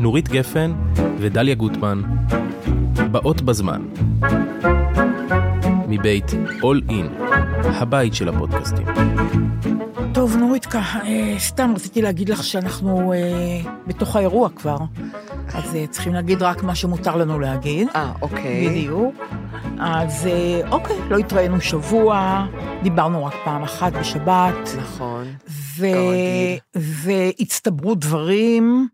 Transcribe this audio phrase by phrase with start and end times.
[0.00, 0.72] נורית גפן
[1.18, 2.02] ודליה גוטמן,
[3.10, 3.82] באות בזמן.
[5.88, 6.30] מבית
[6.60, 7.22] All In,
[7.64, 8.86] הבית של הפודקאסטים.
[10.14, 13.18] טוב, נורית, ככה, אה, סתם רציתי להגיד לך שאנחנו אה,
[13.86, 14.76] בתוך האירוע כבר,
[15.54, 17.88] אז אה, צריכים להגיד רק מה שמותר לנו להגיד.
[17.94, 18.68] אה, אוקיי.
[18.68, 19.14] בדיוק.
[19.78, 20.28] אז
[20.70, 22.46] אוקיי, לא התראינו שבוע,
[22.82, 25.24] דיברנו רק פעם אחת בשבת, נכון.
[25.50, 25.86] ו...
[25.92, 26.58] כרגיל.
[26.76, 28.88] והצטברו דברים,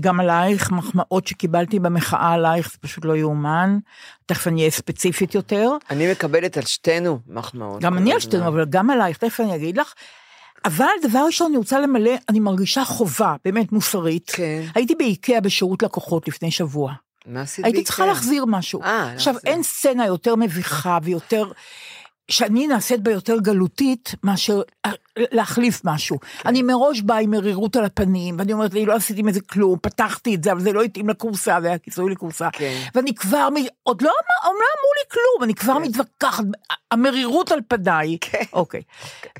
[0.00, 3.78] גם עלייך, מחמאות שקיבלתי במחאה עלייך, זה פשוט לא יאומן.
[4.26, 5.70] תכף אני אהיה ספציפית יותר.
[5.90, 7.82] אני מקבלת על שתינו מחמאות.
[7.82, 8.20] גם אני על.
[8.20, 9.94] שתינו, אבל גם עלייך, תכף אני אגיד לך.
[10.64, 14.30] אבל דבר ראשון, אני רוצה למלא, אני מרגישה חובה, באמת מוסרית.
[14.30, 14.62] כן.
[14.74, 16.92] הייתי באיקאה בשירות לקוחות לפני שבוע.
[17.26, 17.86] מה עשית הייתי בעיקר?
[17.86, 18.82] צריכה להחזיר משהו.
[18.82, 19.52] אה, עכשיו, להחזיר.
[19.52, 21.52] אין סצנה יותר מביכה ויותר,
[22.30, 24.62] שאני נעשית בה יותר גלותית, מאשר
[25.18, 26.18] להחליף משהו.
[26.20, 26.48] כן.
[26.48, 30.34] אני מראש באה עם מרירות על הפנים, ואני אומרת לי, לא עשיתי מזה כלום, פתחתי
[30.34, 32.48] את זה, אבל זה לא התאים לקורסה, זה היה כיסוי לקורסה.
[32.52, 32.80] כן.
[32.94, 36.44] ואני כבר, מ- עוד לא, אמר- עוד לא אמרו לי כלום, אני כבר מתווכחת,
[36.90, 38.18] המרירות על פניי.
[38.20, 38.42] כן.
[38.52, 38.82] אוקיי.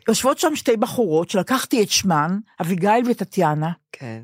[0.09, 4.23] יושבות שם שתי בחורות שלקחתי את שמן, אביגיל וטטיאנה, כן.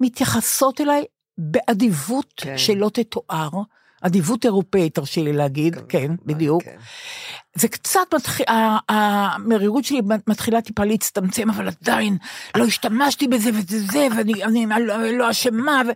[0.00, 1.04] מתייחסות אליי
[1.38, 2.58] באדיבות כן.
[2.58, 3.48] שלא תתואר,
[4.02, 6.62] אדיבות אירופאית, תרשי לי להגיד, כן, בדיוק.
[6.62, 6.76] כן.
[7.54, 8.46] זה קצת מתחיל,
[8.88, 12.16] המרירות שלי מתחילה טיפה להצטמצם, אבל עדיין
[12.56, 15.90] לא השתמשתי בזה וזה זה, ואני אני לא- לא אשמה, ו...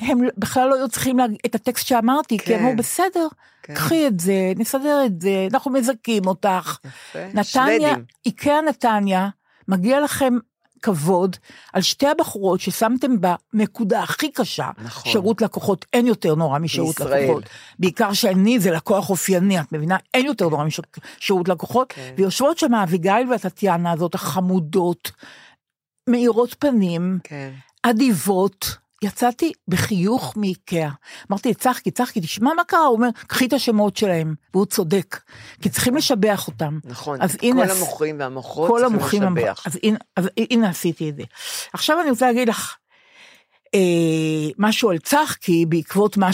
[0.00, 2.58] הם בכלל לא היו צריכים להגיד את הטקסט שאמרתי, כי כן.
[2.58, 3.26] אמרו, בסדר,
[3.62, 3.74] כן.
[3.74, 6.78] קחי את זה, נסדר את זה, אנחנו מזכים אותך.
[6.84, 7.18] יפה.
[7.26, 8.04] נתניה, שוודים.
[8.26, 9.28] איקאה נתניה,
[9.68, 10.34] מגיע לכם
[10.84, 11.36] כבוד
[11.72, 15.12] על שתי הבחורות ששמתם בנקודה הכי קשה, נכון.
[15.12, 17.24] שירות לקוחות, אין יותר נורא משירות בישראל.
[17.24, 17.44] לקוחות.
[17.78, 19.96] בעיקר שאני זה לקוח אופייני, את מבינה?
[20.14, 21.92] אין יותר נורא משירות לקוחות.
[21.92, 22.14] כן.
[22.16, 25.10] ויושבות שם אביגיל והטטיאנה הזאת, החמודות,
[26.10, 27.50] מאירות פנים, כן.
[27.82, 28.83] אדיבות.
[29.04, 30.90] יצאתי בחיוך מאיקאה.
[31.30, 32.80] אמרתי לצחקי, צחקי, תשמע מה קרה?
[32.80, 34.34] הוא אומר, קחי את השמות שלהם.
[34.54, 35.20] והוא צודק,
[35.62, 36.78] כי צריכים לשבח אותם.
[36.84, 37.22] נכון.
[37.22, 39.62] אז הנה, כל המוכרים והמוכרות כל צריכים המוחים, לשבח.
[39.66, 41.22] אז הנה, אז הנה עשיתי את זה.
[41.72, 42.76] עכשיו אני רוצה להגיד לך
[43.74, 43.80] אה,
[44.58, 46.30] משהו על צחקי בעקבות מה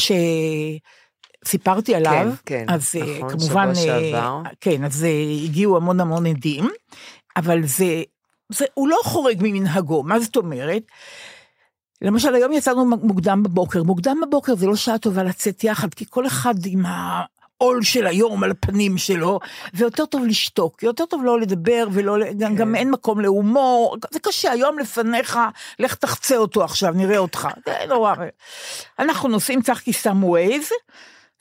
[1.44, 2.32] שסיפרתי עליו.
[2.46, 4.42] כן, אז אה, נכון, כמובן, שבוע אה, שעבר.
[4.60, 6.70] כן, אז אה, הגיעו המון המון עדים,
[7.36, 8.02] אבל זה,
[8.48, 10.82] זה, הוא לא חורג ממנהגו, מה זאת אומרת?
[12.02, 16.26] למשל היום יצאנו מוקדם בבוקר, מוקדם בבוקר זה לא שעה טובה לצאת יחד, כי כל
[16.26, 19.38] אחד עם העול של היום על הפנים שלו,
[19.74, 24.50] ויותר טוב לשתוק, יותר טוב לא לדבר ולא, גם, גם אין מקום להומור, זה קשה,
[24.50, 25.38] היום לפניך,
[25.78, 28.14] לך תחצה אותו עכשיו, נראה אותך, זה נורא.
[28.98, 30.68] אנחנו נוסעים, צחקי שם ווייז,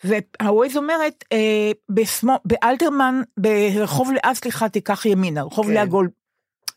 [0.03, 5.73] והווייז אומרת, אה, בשמו, באלתרמן, ברחוב לאה, סליחה, תיקח ימינה, רחוב כן.
[5.73, 6.09] לאה גול...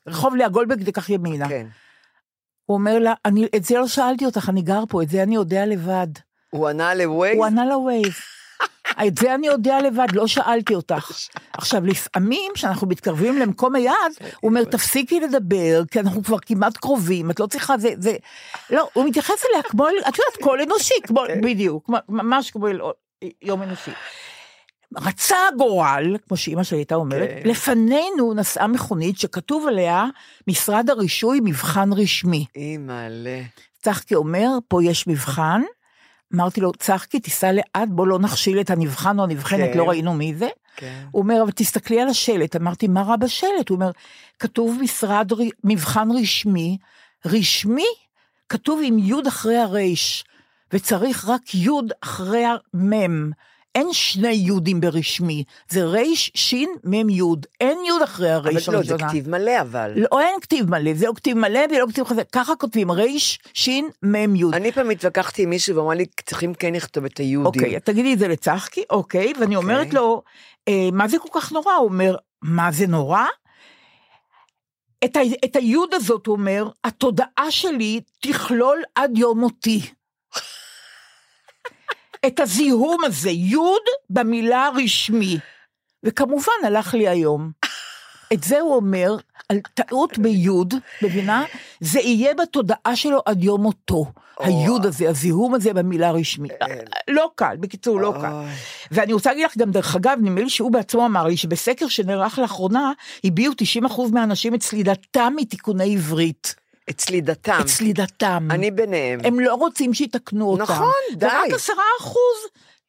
[0.06, 1.49] רחוב לאה גולדברג תיקח ימינה.
[1.49, 1.66] כן.
[2.67, 5.34] הוא אומר לה, אני, את זה לא שאלתי אותך, אני גר פה, את זה אני
[5.34, 6.06] יודע לבד.
[6.50, 7.37] הוא ענה לווייז?
[7.37, 8.12] הוא ענה לווייז.
[9.06, 11.11] את זה אני יודע לבד, לא שאלתי אותך.
[11.53, 17.31] עכשיו, לפעמים, כשאנחנו מתקרבים למקום היעד, הוא אומר, תפסיקי לדבר, כי אנחנו כבר כמעט קרובים,
[17.31, 18.17] את לא צריכה, זה, זה...
[18.71, 22.67] לא, הוא מתייחס אליה כמו, את יודעת, קול אנושי, כמו, בדיוק, כמו- ממש כמו
[23.43, 23.91] יום אנושי.
[24.97, 27.48] רצה הגורל, כמו שאימא שלי הייתה אומרת, כן.
[27.48, 30.06] לפנינו נסעה מכונית שכתוב עליה,
[30.48, 32.47] משרד הרישוי מבחן רשמי.
[32.56, 33.42] אימא'לה.
[33.82, 35.62] צחקי אומר, פה יש מבחן.
[36.34, 39.78] אמרתי לו, צחקי, תיסע לאט, בוא לא נכשיל את הנבחן או הנבחנת, כן.
[39.78, 40.48] לא ראינו מי זה.
[40.76, 41.04] כן.
[41.10, 42.56] הוא אומר, אבל תסתכלי על השלט.
[42.56, 43.69] אמרתי, מה רע בשלט?
[43.69, 43.91] הוא אומר,
[44.38, 46.78] כתוב משרד, ר- מבחן רשמי,
[47.26, 47.86] רשמי,
[48.48, 50.25] כתוב עם י' אחרי הרייש,
[50.72, 51.69] וצריך רק י'
[52.00, 52.44] אחרי
[52.75, 53.31] המם.
[53.75, 57.22] אין שני יודים ברשמי, זה רייש, שין, מם, י',
[57.60, 59.10] אין י' אחרי הרייש אבל לא, זה הראשונה.
[59.10, 59.93] כתיב מלא אבל.
[59.97, 63.88] לא, אין כתיב מלא, זה לא כתיב מלא ולא כתיב חזק, ככה כותבים רייש, שין,
[64.03, 64.44] מם, י'.
[64.53, 67.65] אני פעם התווכחתי עם מישהו ואמר לי, צריכים כן לכתוב את היהודים.
[67.65, 70.22] אוקיי, תגידי את זה לצחקי, אוקיי, ואני אומרת לו,
[70.69, 71.75] אה, מה זה כל כך נורא?
[71.75, 73.25] הוא אומר, מה זה נורא?
[75.05, 79.81] את, ה, את היוד הזאת, הוא אומר, התודעה שלי תכלול עד יום מותי.
[82.26, 85.38] את הזיהום הזה, יוד במילה רשמי.
[86.04, 87.50] וכמובן, הלך לי היום.
[88.32, 89.16] את זה הוא אומר,
[89.48, 91.44] על טעות ביוד, מבינה?
[91.80, 94.06] זה יהיה בתודעה שלו עד יום מותו.
[94.38, 96.48] היוד הזה, הזיהום הזה במילה רשמי.
[97.08, 98.32] לא קל, בקיצור, לא קל.
[98.90, 102.38] ואני רוצה להגיד לך גם, דרך אגב, נדמה לי שהוא בעצמו אמר לי שבסקר שנערך
[102.38, 102.92] לאחרונה,
[103.24, 103.52] הביעו
[103.88, 106.62] 90% מהאנשים את סלידתם מתיקוני עברית.
[106.90, 107.58] את סלידתם.
[107.61, 108.49] את סלידתם.
[108.50, 109.20] אני ביניהם.
[109.25, 110.62] הם לא רוצים שיתקנו אותם.
[110.62, 111.26] נכון, די.
[111.26, 112.37] ורק עשרה אחוז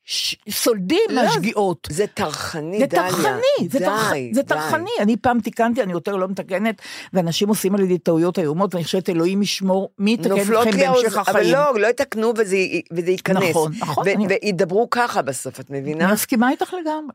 [0.05, 1.87] ש- סולדים לא, מהשגיאות.
[1.91, 3.09] זה טרחני, זה דליה.
[3.09, 4.43] טרחני, זה, די, טרח, זה.
[4.43, 4.89] טרחני.
[4.99, 6.81] אני פעם תיקנתי, אני יותר לא מתקנת,
[7.13, 10.83] ואנשים עושים על ידי טעויות איומות, ואני חושבת, אלוהים ישמור, מי יתקן אתכם בהמשך
[11.17, 11.53] האוז- אבל החיים.
[11.53, 12.57] לא, לא יתקנו וזה,
[12.91, 13.43] וזה ייכנס.
[13.49, 16.13] נכון, נכון, אני- וידברו ככה בסוף, את אני מבינה?
[16.13, 17.13] מסכימה איתך לגמרי.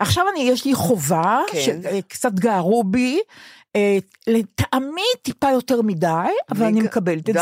[0.00, 1.80] עכשיו אני, יש לי חובה, כן.
[1.82, 3.20] שקצת גערו בי,
[4.26, 6.06] לטעמי טיפה יותר מדי,
[6.50, 7.40] אבל אני מקבלת את זה.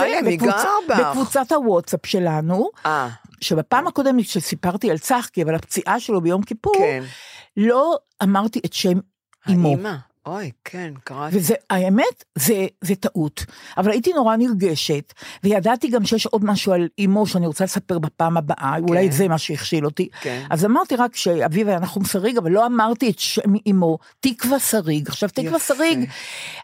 [1.10, 3.08] בקבוצת הוואטסאפ שלנו, אה,
[3.40, 7.02] שבפעם הקודמת שסיפרתי על צחקי, אבל הפציעה שלו ביום כיפור, כן.
[7.56, 8.98] לא אמרתי את שם
[9.50, 9.76] אמו.
[10.28, 11.36] אוי, כן, קראתי.
[11.36, 13.44] וזה, האמת, זה, זה טעות.
[13.78, 15.12] אבל הייתי נורא נרגשת,
[15.44, 19.38] וידעתי גם שיש עוד משהו על אמו שאני רוצה לספר בפעם הבאה, אולי זה מה
[19.38, 20.08] שהכשיל אותי.
[20.20, 20.46] כן.
[20.50, 25.08] אז אמרתי רק שאביו היה נחום שריג, אבל לא אמרתי את שם אמו, תקווה שריג.
[25.08, 25.74] עכשיו, תקווה יפה.
[25.74, 26.10] שריג,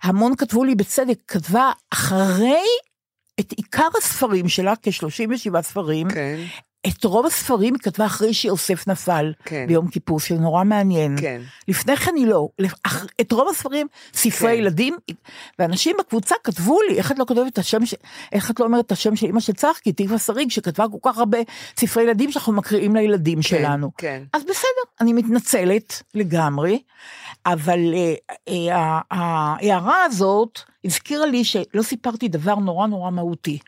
[0.02, 2.64] המון כתבו לי בצדק, כתבה אחרי
[3.40, 6.40] את עיקר הספרים שלה, כ-37 ספרים, כן,
[6.86, 9.64] את רוב הספרים היא כתבה אחרי שיוסף נפל כן.
[9.68, 11.16] ביום כיפור, שזה נורא מעניין.
[11.20, 11.40] כן.
[11.68, 12.48] לפני כן היא לא.
[13.20, 14.58] את רוב הספרים, ספרי כן.
[14.58, 14.96] ילדים,
[15.58, 17.94] ואנשים בקבוצה כתבו לי, איך את לא כותבת את השם, ש-
[18.32, 21.18] איך את לא אומרת את השם של אמא של צחקי, תקווה שריג, שכתבה כל כך
[21.18, 21.38] הרבה
[21.76, 23.90] ספרי ילדים שאנחנו מקריאים לילדים שלנו.
[23.98, 24.22] כן.
[24.32, 26.78] אז בסדר, אני מתנצלת לגמרי,
[27.46, 28.14] אבל אה,
[28.48, 33.58] אה, ההערה הזאת הזכירה לי שלא סיפרתי דבר נורא נורא מהותי.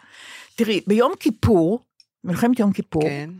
[0.54, 1.80] תראי, ביום כיפור,
[2.26, 3.30] מלחמת יום כיפור, כן.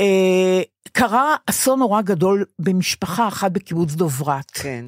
[0.00, 0.62] אה,
[0.92, 4.50] קרה אסון נורא גדול במשפחה אחת בקיבוץ דוברת.
[4.50, 4.84] כן.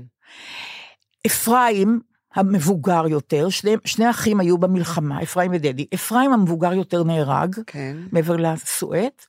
[1.26, 2.00] אפרים
[2.34, 5.86] המבוגר יותר, שני, שני אחים היו במלחמה, אפרים ודדי.
[5.94, 7.96] אפרים המבוגר יותר נהרג, כן.
[8.12, 9.26] מעבר לסואט,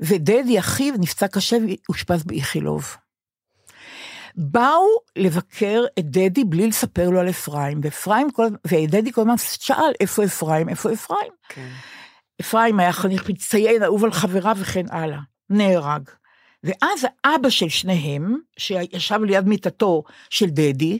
[0.00, 1.56] ודדי אחיו נפצע קשה
[1.88, 2.96] ואושפז באיכילוב.
[4.36, 4.86] באו
[5.16, 10.24] לבקר את דדי בלי לספר לו על אפרים, ואפרים כל, ודדי כל הזמן שאל איפה
[10.24, 11.32] אפרים, איפה אפרים?
[11.48, 11.68] כן.
[12.40, 15.18] אפרים היה חניך מצטיין, אהוב על חבריו וכן הלאה,
[15.50, 16.08] נהרג.
[16.64, 20.98] ואז האבא של שניהם, שישב ליד מיטתו של דדי,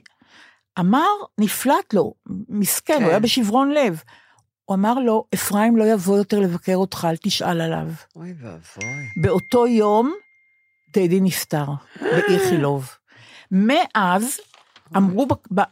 [0.78, 1.08] אמר,
[1.38, 2.14] נפלט לו,
[2.48, 3.02] מסכן, כן.
[3.02, 4.02] הוא היה בשברון לב.
[4.64, 7.86] הוא אמר לו, אפרים לא יבוא יותר לבקר אותך, אל תשאל עליו.
[8.16, 9.08] אוי ואבוי.
[9.22, 10.14] באותו יום,
[10.92, 11.66] דדי נפטר,
[12.00, 12.90] באיכילוב.
[13.50, 14.40] מאז,
[14.96, 15.26] אמרו,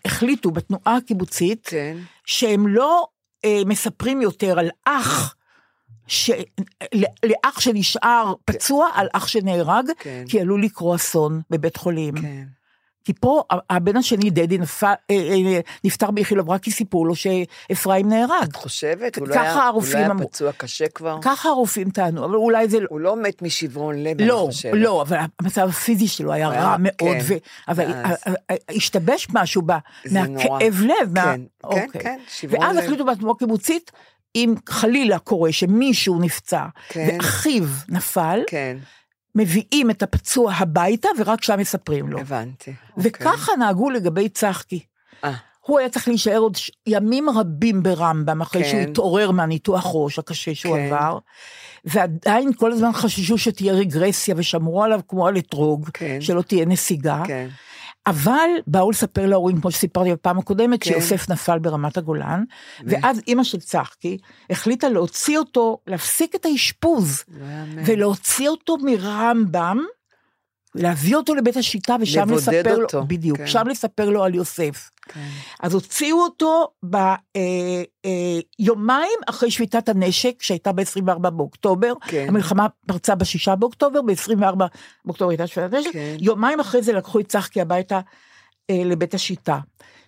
[0.05, 1.97] החליטו בתנועה הקיבוצית, כן.
[2.27, 3.07] שהם לא
[3.45, 5.36] אה, מספרים יותר על אח,
[6.07, 6.31] ש...
[7.25, 10.25] לאח שנשאר פצוע על אח שנהרג, כן.
[10.29, 12.15] כי עלול לקרות אסון בבית חולים.
[12.23, 12.45] כן.
[13.05, 18.09] כי פה הבן השני, דדי, נפל, אה, אה, נפטר באיכילוב רק כי סיפרו לו שאפרים
[18.09, 18.43] נהרג.
[18.43, 19.19] את חושבת?
[19.19, 20.27] הוא לא היה- הרופאים לא היה.
[20.29, 21.19] פצוע קשה כבר?
[21.23, 22.79] ככה הרופאים טענו, אבל אולי זה...
[22.89, 24.73] הוא לא מת משברון לב, אני לא, חושבת.
[24.77, 27.35] לא, אבל המצב הפיזי שלו היה רע מאוד, כן, ו...
[27.69, 28.37] אבל ואז-
[28.77, 29.73] השתבש משהו ב...
[30.11, 31.15] מהכאב לב.
[31.15, 32.01] מה- כן, כן, אוקיי.
[32.03, 32.83] כן, שברון ואז לב.
[32.85, 33.91] החליטו בתנועה הקיבוצית,
[34.37, 37.09] אם חלילה קורה שמישהו נפצע, כן.
[37.13, 38.77] ואחיו נפל, כן,
[39.35, 42.21] מביאים את הפצוע הביתה ורק שם מספרים לו.
[42.21, 42.73] הבנתי.
[42.97, 43.11] אוקיי.
[43.11, 44.81] וככה נהגו לגבי צחקי.
[45.25, 46.57] אה, הוא היה צריך להישאר עוד
[46.87, 48.71] ימים רבים ברמב"ם, אחרי כן.
[48.71, 50.87] שהוא התעורר מהניתוח ראש הקשה שהוא כן.
[50.87, 51.19] עבר,
[51.85, 56.21] ועדיין כל הזמן חששו שתהיה רגרסיה, ושמרו עליו כמו על אתרוג, כן.
[56.21, 57.23] שלא תהיה נסיגה.
[57.27, 57.49] כן.
[58.07, 60.91] אבל באו לספר להורים, כמו שסיפרתי בפעם הקודמת, כן.
[60.91, 62.45] שיוסף נפל ברמת הגולן,
[62.85, 64.19] ואז אימא של צחקי
[64.51, 67.83] החליטה להוציא אותו, להפסיק את האשפוז, לא.
[67.87, 69.85] ולהוציא אותו מרמב"ם,
[70.77, 73.47] להביא אותו לבית השיטה, ושם לספר אותו, לו, בדיוק, כן.
[73.47, 74.91] שם לספר לו על יוסף.
[75.09, 75.29] כן.
[75.61, 76.69] אז הוציאו אותו
[78.57, 82.27] ביומיים אחרי שביתת הנשק שהייתה ב-24 באוקטובר, כן.
[82.29, 84.65] המלחמה פרצה ב-6 באוקטובר, ב-24
[85.05, 86.17] באוקטובר הייתה שביתת הנשק, כן.
[86.21, 88.01] יומיים אחרי זה לקחו את צחקי הביתה
[88.71, 89.59] אה, לבית השיטה.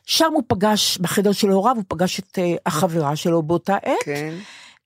[0.07, 4.35] שם הוא פגש, בחדר של הוריו, הוא פגש את אה, החברה שלו באותה עת, כן.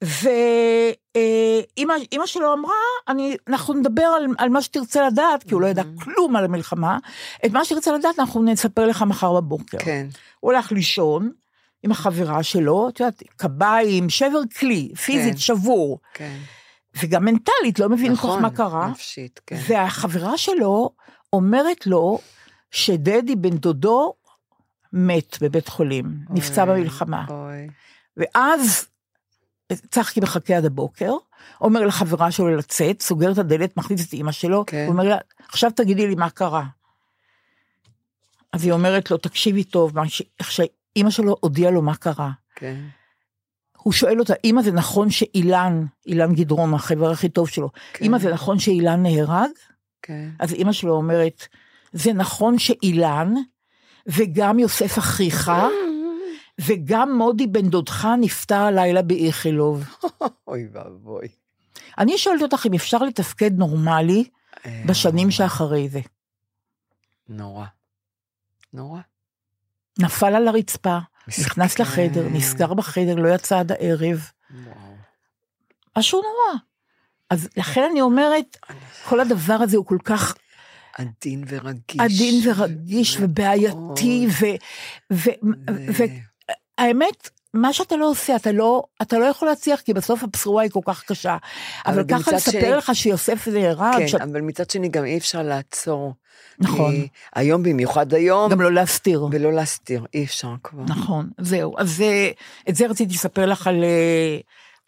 [0.03, 1.95] ואימא
[2.27, 2.75] שלו אמרה,
[3.09, 6.05] אני, אנחנו נדבר על, על מה שתרצה לדעת, כי הוא לא ידע Mm-hmm.
[6.05, 6.99] כלום על המלחמה,
[7.47, 9.79] את מה שתרצה לדעת אנחנו נספר לך מחר בבוקר.
[9.79, 10.07] כן.
[10.41, 11.31] הוא הלך לישון
[11.83, 15.39] עם החברה שלו, את יודעת, קביים, שבר כלי, פיזית כן.
[15.39, 16.37] שבור, כן.
[17.03, 18.89] וגם מנטלית, לא מבין כל כך נכון, מה קרה.
[18.89, 19.57] נפשית, כן.
[19.69, 20.91] והחברה שלו
[21.33, 22.19] אומרת לו
[22.71, 24.15] שדדי בן דודו
[24.93, 27.25] מת בבית חולים, נפצע אוי, במלחמה.
[27.31, 27.69] אוי.
[28.17, 28.87] ואז
[29.91, 31.13] צחקי מחכה עד הבוקר,
[31.61, 34.85] אומר לחברה שלו לצאת, סוגר את הדלת, מכניס את אימא שלו, כן.
[34.87, 35.17] הוא אומר לה,
[35.49, 36.65] עכשיו תגידי לי מה קרה.
[38.53, 42.31] אז היא אומרת לו, תקשיבי טוב, ש- איך שאימא שלו הודיעה לו מה קרה.
[42.55, 42.81] כן.
[43.79, 48.05] הוא שואל אותה, אמא זה נכון שאילן, אילן גדרון, החבר הכי טוב שלו, כן.
[48.05, 49.51] אמא זה נכון שאילן נהרג?
[50.03, 50.29] כן.
[50.39, 51.47] אז אימא שלו אומרת,
[51.93, 53.35] זה נכון שאילן,
[54.07, 55.53] וגם יוסף אחיך,
[56.67, 59.85] וגם מודי בן דודך נפטר הלילה באיכילוב.
[60.49, 61.29] אוי ואבוי.
[61.99, 64.25] אני שואלת אותך אם אפשר לתפקד נורמלי
[64.67, 66.01] אה, בשנים שאחרי זה.
[67.29, 67.67] נורא.
[68.73, 69.01] נורא.
[69.99, 71.43] נפל על הרצפה, מסכן.
[71.43, 74.31] נכנס לחדר, נסגר בחדר, לא יצא עד הערב.
[74.65, 74.93] וואו.
[75.99, 76.61] משהו נורא.
[77.31, 78.57] אז לכן אני אומרת,
[79.05, 80.35] כל הדבר הזה הוא כל כך
[80.99, 82.01] עדין ורגיש.
[82.01, 84.27] עדין ורגיש ובעייתי,
[86.83, 90.71] והאמת, מה שאתה לא עושה, אתה לא, אתה לא יכול להצליח, כי בסוף הבשורה היא
[90.71, 91.37] כל כך קשה.
[91.87, 95.19] אבל, אבל ככה לספר שני- לך שיוסף נהרג, כן, שאת- אבל מצד שני גם אי
[95.19, 96.15] אפשר לעצור.
[96.59, 96.93] נכון.
[96.95, 99.27] כי היום, במיוחד היום, גם לא להסתיר.
[99.33, 100.83] ולא להסתיר, אי אפשר כבר.
[100.89, 101.75] נכון, זהו.
[101.79, 102.05] אז
[102.69, 103.85] את זה רציתי לספר לך על...
[103.85, 104.39] אה,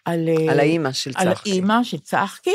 [0.05, 1.51] על, אה, על האימא של על צחקי.
[1.51, 2.55] האימא של צחקי.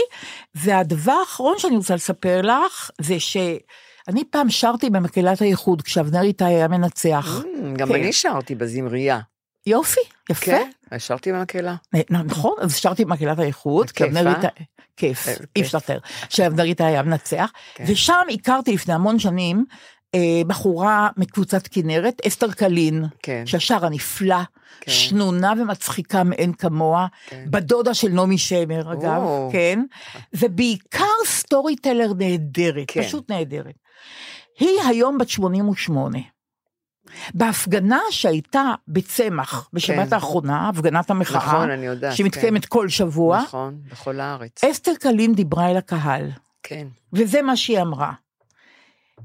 [0.55, 3.19] והדבר האחרון שאני רוצה לספר לך, זה
[4.09, 7.41] שאני פעם שרתי במקהלת האיחוד, כשאבנר איתי היה מנצח.
[7.43, 7.95] Mm, גם כן.
[7.95, 9.19] אני שרתי בזמרייה.
[9.65, 9.99] יופי,
[10.29, 10.45] יפה.
[10.45, 11.75] כן, שרתי במקהלה.
[11.95, 13.91] נ- נכון, אז שרתי במקהלת האיחוד,
[14.27, 14.35] אה?
[14.35, 14.47] איתי,
[14.97, 15.61] כיף, אה, אי.
[15.61, 15.97] אפשר לתאר,
[16.29, 17.83] כשאבנר איתי היה מנצח, כן.
[17.87, 19.65] ושם הכרתי לפני המון שנים
[20.15, 23.43] אה, בחורה מקבוצת כנרת, אסתר קלין, כן.
[23.45, 24.41] שהשרה נפלא,
[24.81, 24.91] כן.
[24.91, 27.45] שנונה ומצחיקה מאין כמוה, כן.
[27.49, 29.49] בדודה של נעמי שמר אגב, או.
[29.51, 29.79] כן,
[30.33, 33.03] ובעיקר סטורי טלר נהדרת, כן.
[33.03, 33.75] פשוט נהדרת.
[34.59, 36.19] היא היום בת 88.
[37.33, 40.13] בהפגנה שהייתה בצמח בשבת כן.
[40.13, 42.15] האחרונה, הפגנת המחאה, נכון, אני יודעת.
[42.15, 44.63] שמתקיימת כל שבוע, נכון, בכל הארץ.
[44.63, 46.29] אסתר קלין דיברה אל הקהל,
[46.63, 46.87] כן.
[47.13, 48.11] וזה מה שהיא אמרה.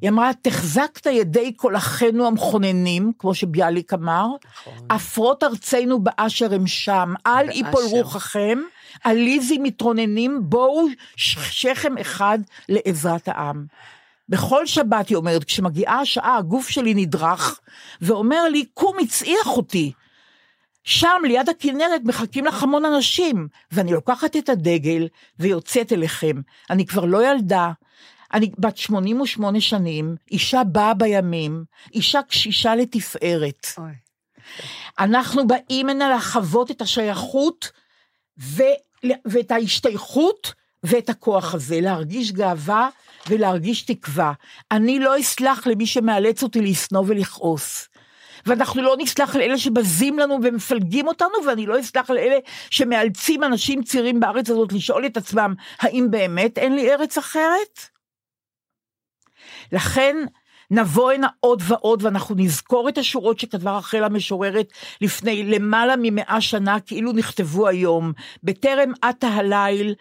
[0.00, 4.86] היא אמרה, תחזקת ידי כל אחינו המכוננים, כמו שביאליק אמר, נכון.
[4.88, 7.50] עפרות ארצנו באשר הם שם, אל.
[7.50, 8.58] יפול רוחכם,
[9.04, 10.86] עליזי מתרוננים, בואו
[11.16, 13.66] שכם אחד לעזרת העם.
[14.28, 17.60] בכל שבת, היא אומרת, כשמגיעה השעה, הגוף שלי נדרך,
[18.00, 19.92] ואומר לי, קום הצעיח אותי.
[20.84, 25.08] שם, ליד הכנרת, מחכים לך המון אנשים, ואני לוקחת את הדגל
[25.38, 26.36] ויוצאת אליכם.
[26.70, 27.72] אני כבר לא ילדה,
[28.34, 31.64] אני בת 88 שנים, אישה באה בימים,
[31.94, 33.66] אישה קשישה לתפארת.
[33.78, 33.92] אוי.
[34.98, 37.70] אנחנו באים הנה לחוות את השייכות
[38.40, 38.62] ו...
[39.24, 40.52] ואת ההשתייכות
[40.84, 42.88] ואת הכוח הזה, להרגיש גאווה
[43.28, 44.32] ולהרגיש תקווה.
[44.70, 47.88] אני לא אסלח למי שמאלץ אותי לשנוא ולכעוס.
[48.46, 52.38] ואנחנו לא נסלח לאלה שבזים לנו ומפלגים אותנו, ואני לא אסלח לאלה
[52.70, 57.93] שמאלצים אנשים צעירים בארץ הזאת לשאול את עצמם, האם באמת אין לי ארץ אחרת?
[59.72, 60.16] לכן
[60.70, 66.80] נבוא הנה עוד ועוד ואנחנו נזכור את השורות שכתבה רחל המשוררת לפני למעלה ממאה שנה
[66.80, 68.12] כאילו נכתבו היום.
[68.42, 69.94] בטרם עתה הליל,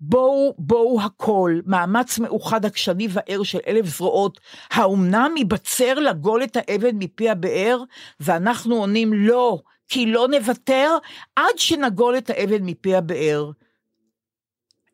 [0.00, 4.40] בואו בואו הכל, מאמץ מאוחד עקשני וער של אלף זרועות,
[4.70, 7.82] האומנם ייבצר לגול את האבן מפי הבאר?
[8.20, 10.96] ואנחנו עונים לא, כי לא נוותר
[11.36, 13.50] עד שנגול את האבן מפי הבאר.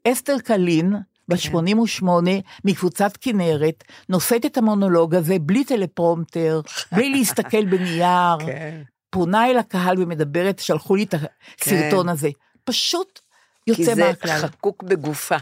[0.08, 0.94] אסתר קלין,
[1.28, 1.50] בת כן.
[1.50, 2.30] 88,
[2.64, 6.60] מקבוצת כנרת, נושאת את המונולוג הזה בלי טלפרומטר,
[6.92, 8.82] בלי להסתכל בנייר, כן.
[9.10, 11.14] פונה אל הקהל ומדברת, שלחו לי את
[11.60, 12.28] הסרטון הזה.
[12.64, 13.20] פשוט
[13.64, 14.38] כי יוצא זה מהכלל.
[14.38, 15.36] חקוק בגופה.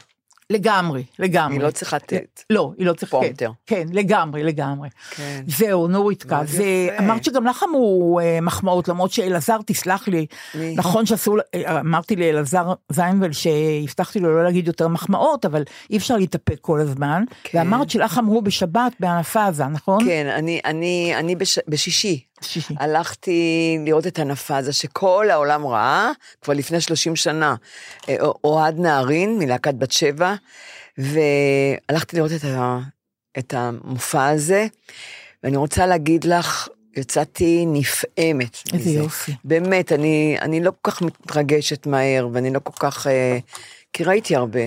[0.54, 1.56] לגמרי, לגמרי.
[1.56, 2.42] היא לא צריכה לתת.
[2.50, 3.50] לא, היא לא צריכה, כן, פרומטר.
[3.66, 4.88] כן, לגמרי, לגמרי.
[5.10, 5.42] כן.
[5.46, 7.04] זהו, נוריתקה, מאוד זה, יפה.
[7.04, 10.26] אמרת שגם לך אמרו אה, מחמאות, למרות שאלעזר, תסלח לי?
[10.76, 16.16] נכון שאסור, אה, אמרתי לאלעזר זיינבל שהבטחתי לו לא להגיד יותר מחמאות, אבל אי אפשר
[16.16, 17.58] להתאפק כל הזמן, כן.
[17.58, 20.04] ואמרת שלך אמרו בשבת בענף עזה, נכון?
[20.04, 22.74] כן, אני, אני, אני בש, בשישי שישי.
[22.80, 26.10] הלכתי לראות את הנפאזה שכל העולם ראה,
[26.42, 27.54] כבר לפני 30 שנה.
[28.08, 30.34] אה, אוהד נהרין מלהקת בת שבע,
[30.98, 32.78] והלכתי לראות את, ה,
[33.38, 34.66] את המופע הזה,
[35.42, 38.98] ואני רוצה להגיד לך, יצאתי נפעמת איזה מזה.
[38.98, 39.32] יופי.
[39.44, 43.06] באמת, אני, אני לא כל כך מתרגשת מהר, ואני לא כל כך...
[43.06, 43.38] אה,
[43.92, 44.60] כי ראיתי הרבה,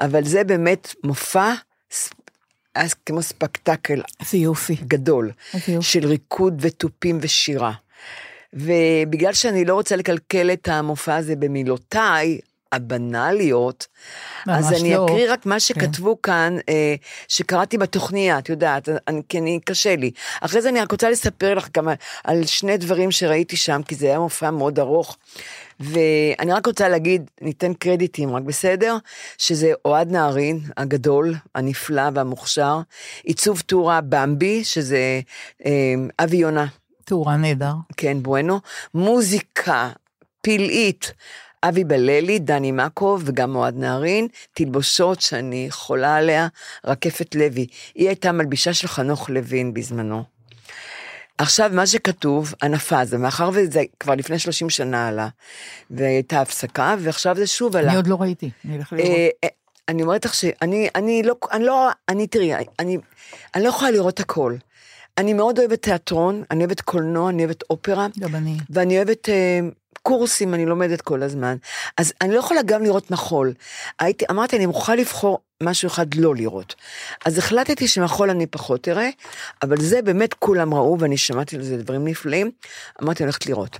[0.00, 1.52] אבל זה באמת מופע,
[2.74, 4.74] היה כמו ספקטקל איזה יופי.
[4.74, 5.86] גדול, איזה יופי.
[5.86, 7.72] של ריקוד ותופים ושירה.
[8.52, 12.38] ובגלל שאני לא רוצה לקלקל את המופע הזה במילותיי,
[12.72, 13.86] הבנאליות,
[14.46, 15.04] אז אני לא.
[15.04, 16.94] אקריא רק מה שכתבו כאן, אה,
[17.28, 20.10] שקראתי בתוכניה, את יודעת, אני, כי אני, קשה לי.
[20.40, 23.94] אחרי זה אני רק רוצה לספר לך גם על, על שני דברים שראיתי שם, כי
[23.94, 25.16] זה היה מופע מאוד ארוך.
[25.80, 28.96] ואני רק רוצה להגיד, ניתן קרדיטים, רק בסדר?
[29.38, 32.80] שזה אוהד נהרין הגדול, הנפלא והמוכשר,
[33.24, 35.20] עיצוב תאורה במבי, שזה
[35.66, 36.66] אה, אבי יונה,
[37.04, 37.72] תאורה נהדר.
[37.96, 38.60] כן, בואנו,
[38.94, 39.90] מוזיקה
[40.40, 41.12] פלאית,
[41.62, 46.48] אבי בללי, דני מקוב וגם אוהד נהרין, תלבושות שאני חולה עליה,
[46.84, 47.66] רקפת לוי.
[47.94, 50.39] היא הייתה מלבישה של חנוך לוין בזמנו.
[51.40, 55.28] עכשיו, מה שכתוב, הנפז, מאחר וזה כבר לפני 30 שנה עלה,
[55.90, 57.88] והייתה הפסקה, ועכשיו זה שוב עלה.
[57.88, 59.10] אני עוד לא ראיתי, אני אלך לראות.
[59.10, 59.48] אה, אה,
[59.88, 62.98] אני אומרת לך שאני אני לא, אני לא, אני תראי, אני,
[63.54, 64.54] אני לא יכולה לראות הכל.
[65.18, 68.56] אני מאוד אוהבת תיאטרון, אני אוהבת קולנוע, אני אוהבת אופרה, גם אני.
[68.70, 69.60] ואני אוהבת אה,
[70.02, 71.56] קורסים, אני לומדת כל הזמן.
[71.96, 73.52] אז אני לא יכולה גם לראות מחול.
[74.00, 76.74] הייתי, אמרתי, אני מוכרחה לבחור משהו אחד לא לראות.
[77.24, 79.08] אז החלטתי שמחול אני פחות אראה,
[79.62, 82.50] אבל זה באמת כולם ראו, ואני שמעתי על זה דברים נפלאים,
[83.02, 83.78] אמרתי, הולכת לראות.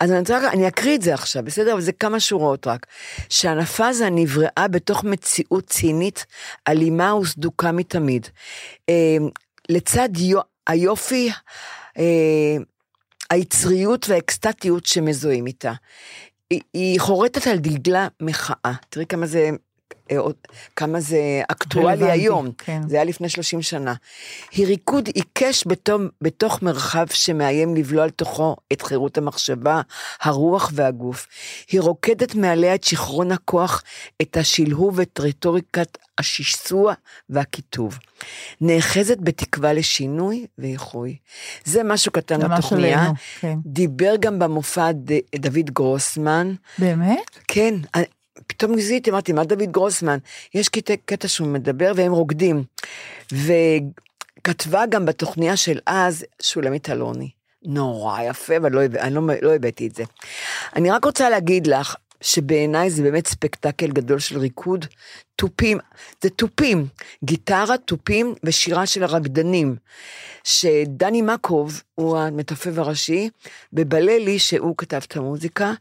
[0.00, 1.72] אז אני רוצה, אני אקריא את זה עכשיו, בסדר?
[1.72, 2.86] אבל זה כמה שורות רק.
[3.28, 6.26] שהנפאזה נבראה בתוך מציאות צינית,
[6.68, 8.26] אלימה וסדוקה מתמיד.
[8.88, 9.16] אה,
[9.68, 11.30] לצד יו, היופי,
[11.98, 12.56] אה,
[13.32, 15.72] היצריות והאקסטטיות שמזוהים איתה.
[16.50, 18.72] היא, היא חורטת על דגלה מחאה.
[18.88, 19.50] תראי כמה זה...
[20.10, 20.16] אה,
[20.76, 21.18] כמה זה
[21.48, 22.80] אקטואלי היום, כן.
[22.88, 23.94] זה היה לפני 30 שנה.
[24.52, 29.80] היא ריקוד עיקש בתוך, בתוך מרחב שמאיים לבלוע לתוכו את חירות המחשבה,
[30.22, 31.26] הרוח והגוף.
[31.70, 33.82] היא רוקדת מעליה את שיכרון הכוח,
[34.22, 36.94] את השלהוב ואת רטוריקת השיסוע
[37.30, 37.98] והקיטוב.
[38.60, 41.16] נאחזת בתקווה לשינוי ואיחוי.
[41.64, 42.40] זה משהו קטן.
[42.96, 43.58] עלינו, כן.
[43.66, 46.54] דיבר גם במופע ד- דוד גרוסמן.
[46.78, 47.38] באמת?
[47.48, 48.04] כן, אני-
[48.46, 50.18] פתאום זיהיתי, אמרתי, מה דוד גרוסמן?
[50.54, 52.64] יש קטע, קטע שהוא מדבר והם רוקדים.
[53.32, 57.30] וכתבה גם בתוכניה של אז, שולמית אלוני.
[57.64, 60.04] נורא יפה, אבל לא, אני לא, לא הבאתי את זה.
[60.76, 64.86] אני רק רוצה להגיד לך, שבעיניי זה באמת ספקטקל גדול של ריקוד,
[65.36, 65.78] תופים,
[66.22, 66.86] זה תופים,
[67.24, 69.76] גיטרה, תופים ושירה של הרקדנים.
[70.44, 73.28] שדני מקוב הוא המתופף הראשי,
[73.72, 75.72] ובללי שהוא כתב את המוזיקה.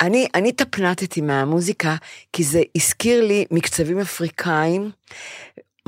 [0.00, 1.96] אני, אני תפנטתי מהמוזיקה,
[2.32, 4.90] כי זה הזכיר לי מקצבים אפריקאים,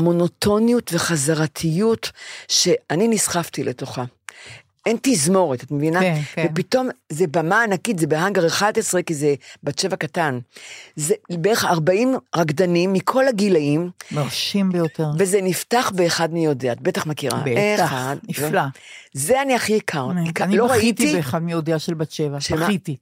[0.01, 2.11] מונוטוניות וחזרתיות,
[2.49, 4.05] שאני נסחפתי לתוכה.
[4.87, 6.01] אין תזמורת, את מבינה?
[6.01, 6.47] כן, כן.
[6.53, 10.39] ופתאום זה במה ענקית, זה בהאנגר 11, כי זה בת שבע קטן.
[10.97, 15.07] זה בערך 40 רקדנים מכל הגילאים, מרשים ביותר.
[15.19, 17.43] וזה נפתח באחד מי יודע, את בטח מכירה.
[17.45, 18.63] בטח, אחד, נפלא.
[19.13, 20.07] זה אני הכי יקר.
[20.41, 21.17] אני לא בכיתי ראיתי.
[21.17, 22.39] באחד מי יודע של בת שבע.
[22.39, 22.97] בכיתי.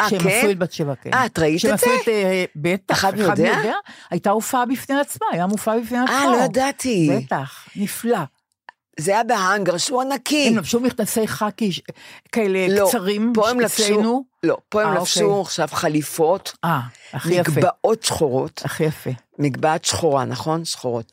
[0.00, 0.28] אה, שהם כן?
[0.28, 1.10] עשו את בת שבע, כן.
[1.14, 1.96] אה, את ראית את שהם עשו זה?
[2.02, 3.72] את, אה, בטח, אחד יודע?
[4.10, 6.14] הייתה הופעה בפני עצמה, היה מופע בפני עצמו.
[6.14, 7.10] אה, לא ידעתי.
[7.16, 8.18] בטח, נפלא.
[8.98, 10.48] זה היה בהאנגר שהוא ענקי.
[10.48, 11.70] הם לבשו מכנסי חאקי
[12.32, 14.24] כאלה לא, קצרים, פה הם לבשו, אצלנו.
[14.42, 15.40] לא, פה הם אה, לבשו אוקיי.
[15.40, 16.80] עכשיו חליפות, אה,
[17.12, 17.50] הכי יפה.
[17.50, 19.10] מגבעות שחורות, הכי יפה.
[19.38, 20.64] מגבעת שחורה, נכון?
[20.64, 21.12] שחורות.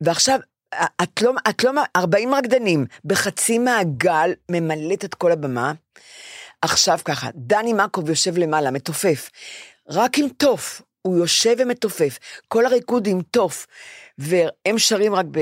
[0.00, 0.40] ועכשיו,
[1.02, 5.72] את לא, את לא, 40 רקדנים, בחצי מעגל, ממלאת את כל הבמה.
[6.66, 9.30] עכשיו ככה, דני מקוב יושב למעלה, מתופף,
[9.88, 13.66] רק עם תוף, הוא יושב ומתופף, כל הריקוד עם תוף,
[14.18, 15.38] והם שרים רק ב...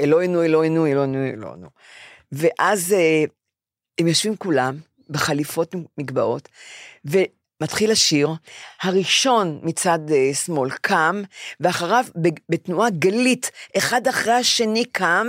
[0.00, 1.68] אלוהינו, אלוהינו, אלוהינו, אלוהינו.
[2.32, 3.24] ואז אה,
[3.98, 4.76] הם יושבים כולם
[5.10, 6.48] בחליפות מגבעות,
[7.04, 8.28] ומתחיל השיר,
[8.82, 11.22] הראשון מצד אה, שמאל קם,
[11.60, 12.04] ואחריו
[12.48, 15.26] בתנועה גלית, אחד אחרי השני קם,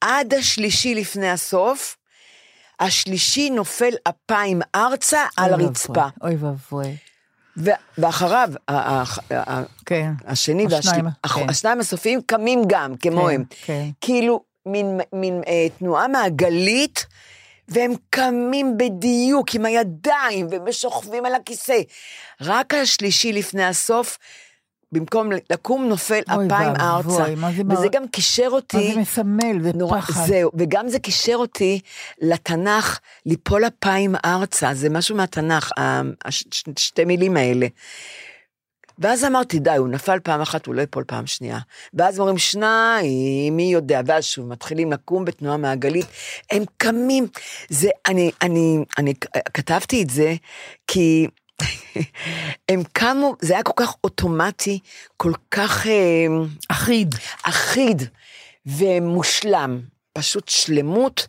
[0.00, 1.96] עד השלישי לפני הסוף,
[2.80, 6.96] השלישי נופל אפיים ארצה על הרצפה, אוי ואבוי.
[7.98, 8.48] ואחריו
[9.86, 10.12] כן.
[10.26, 11.48] השני השניים, והשני, כן.
[11.48, 13.44] השניים הסופיים קמים גם, כמוהם.
[13.50, 13.88] כן, כן.
[14.00, 17.06] כאילו, מין, מין אה, תנועה מעגלית,
[17.68, 21.80] והם קמים בדיוק עם הידיים, ושוכבים על הכיסא.
[22.40, 24.18] רק השלישי לפני הסוף,
[24.92, 27.34] במקום לקום נופל אוי אפיים ואבוי, ארצה.
[27.36, 30.26] מה זה וזה מר- גם קישר מה אותי, זה מסמל, זה נורא, פחד.
[30.26, 31.80] זהו, וגם זה קישר אותי
[32.20, 35.70] לתנ"ך, ליפול אפיים ארצה, זה משהו מהתנ"ך,
[36.24, 37.66] הש- ש- שתי מילים האלה.
[38.98, 41.58] ואז אמרתי, די, הוא נפל פעם אחת, הוא לא ייפול פעם שנייה.
[41.94, 46.06] ואז אומרים, שניים, מי יודע, ואז שוב, מתחילים לקום בתנועה מעגלית,
[46.50, 47.26] הם קמים.
[47.68, 49.14] זה, אני, אני, אני
[49.54, 50.34] כתבתי את זה,
[50.86, 51.26] כי
[52.68, 54.78] הם קמו, זה היה כל כך אוטומטי,
[55.16, 55.86] כל כך...
[55.86, 56.26] אה,
[56.68, 57.14] אחיד.
[57.42, 58.02] אחיד
[58.66, 59.80] ומושלם,
[60.12, 61.26] פשוט שלמות,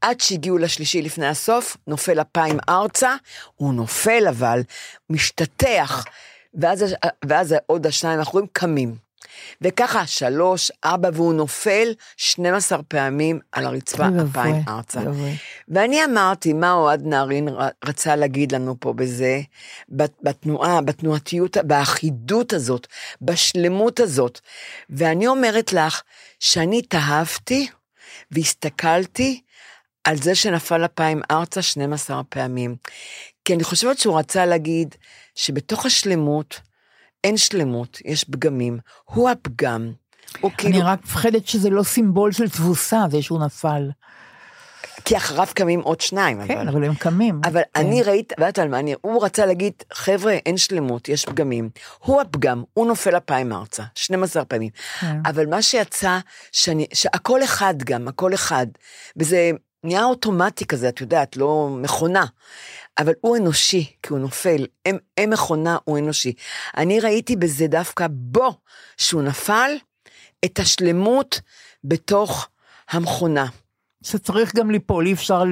[0.00, 3.14] עד שהגיעו לשלישי לפני הסוף, נופל אפיים ארצה,
[3.54, 4.62] הוא נופל אבל,
[5.10, 6.04] משתטח,
[6.54, 6.84] ואז,
[7.24, 9.09] ואז עוד השניים האחרים קמים.
[9.62, 15.00] וככה, שלוש, ארבע, והוא נופל 12 פעמים על הרצפה אפיים ארצה.
[15.68, 17.48] ואני אמרתי, מה אוהד נהרין
[17.84, 19.40] רצה להגיד לנו פה בזה,
[19.88, 22.86] בת- בתנועה, בתנועתיות, באחידות הזאת,
[23.22, 24.40] בשלמות הזאת.
[24.90, 26.02] ואני אומרת לך
[26.40, 27.68] שאני התאהבתי
[28.30, 29.40] והסתכלתי
[30.04, 32.76] על זה שנפל אפיים ארצה 12 פעמים.
[33.44, 34.94] כי אני חושבת שהוא רצה להגיד
[35.34, 36.60] שבתוך השלמות
[37.24, 38.78] אין שלמות, יש פגמים.
[39.04, 39.92] הוא הפגם.
[40.40, 43.90] הוא כאילו, אני רק מפחדת שזה לא סימבול של תבוסה, זה שהוא נפל.
[45.04, 46.68] כי אחריו קמים עוד שניים, כן, אבל.
[46.68, 47.40] אבל הם קמים.
[47.44, 47.80] אבל כן.
[47.80, 51.70] אני ראיתי, ואת על מה אני, הוא רצה להגיד, חבר'ה, אין שלמות, יש פגמים.
[51.98, 54.70] הוא הפגם, הוא נופל אפיים ארצה, 12 פעמים.
[55.00, 55.16] כן.
[55.26, 56.18] אבל מה שיצא,
[56.52, 58.66] שאני, שהכל אחד גם, הכל אחד.
[59.16, 59.50] וזה
[59.84, 62.24] נהיה אוטומטי כזה, את יודעת, לא מכונה.
[62.98, 64.66] אבל הוא אנושי, כי הוא נופל.
[64.86, 66.32] הם, הם מכונה, הוא אנושי.
[66.76, 68.54] אני ראיתי בזה דווקא בו,
[68.96, 69.70] שהוא נפל,
[70.44, 71.40] את השלמות
[71.84, 72.48] בתוך
[72.90, 73.46] המכונה.
[74.02, 75.42] שצריך גם ליפול, אי אפשר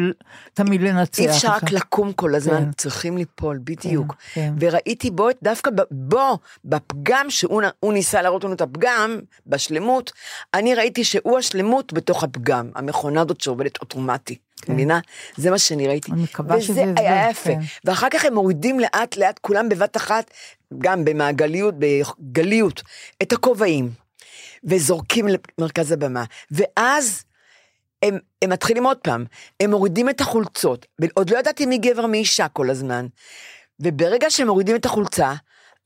[0.55, 1.19] תמיד לנצח.
[1.19, 2.73] אי אפשר רק לקום כל הזמן, כן.
[2.73, 4.15] צריכים ליפול, בדיוק.
[4.33, 4.55] כן.
[4.61, 10.13] וראיתי בו, דווקא בו, בפגם, שהוא ניסה להראות לנו את הפגם, בשלמות,
[10.55, 14.39] אני ראיתי שהוא השלמות בתוך הפגם, המכונה הזאת שעובדת אוטומטי.
[14.61, 14.73] כן.
[14.73, 15.01] מבינה?
[15.37, 16.13] זה מה שאני ראיתי.
[16.13, 17.51] אני מקווה שזה וזה זה, היה יפה.
[17.51, 17.61] כן.
[17.85, 20.31] ואחר כך הם מורידים לאט לאט, כולם בבת אחת,
[20.79, 22.83] גם במעגליות, בגליות,
[23.23, 23.91] את הכובעים,
[24.65, 25.27] וזורקים
[25.59, 26.25] למרכז הבמה.
[26.51, 27.25] ואז
[28.03, 29.25] הם, הם מתחילים עוד פעם,
[29.61, 33.07] הם מורידים את החולצות, ועוד לא ידעתי מי גבר מי אישה כל הזמן.
[33.81, 35.35] וברגע שהם מורידים את החולצה,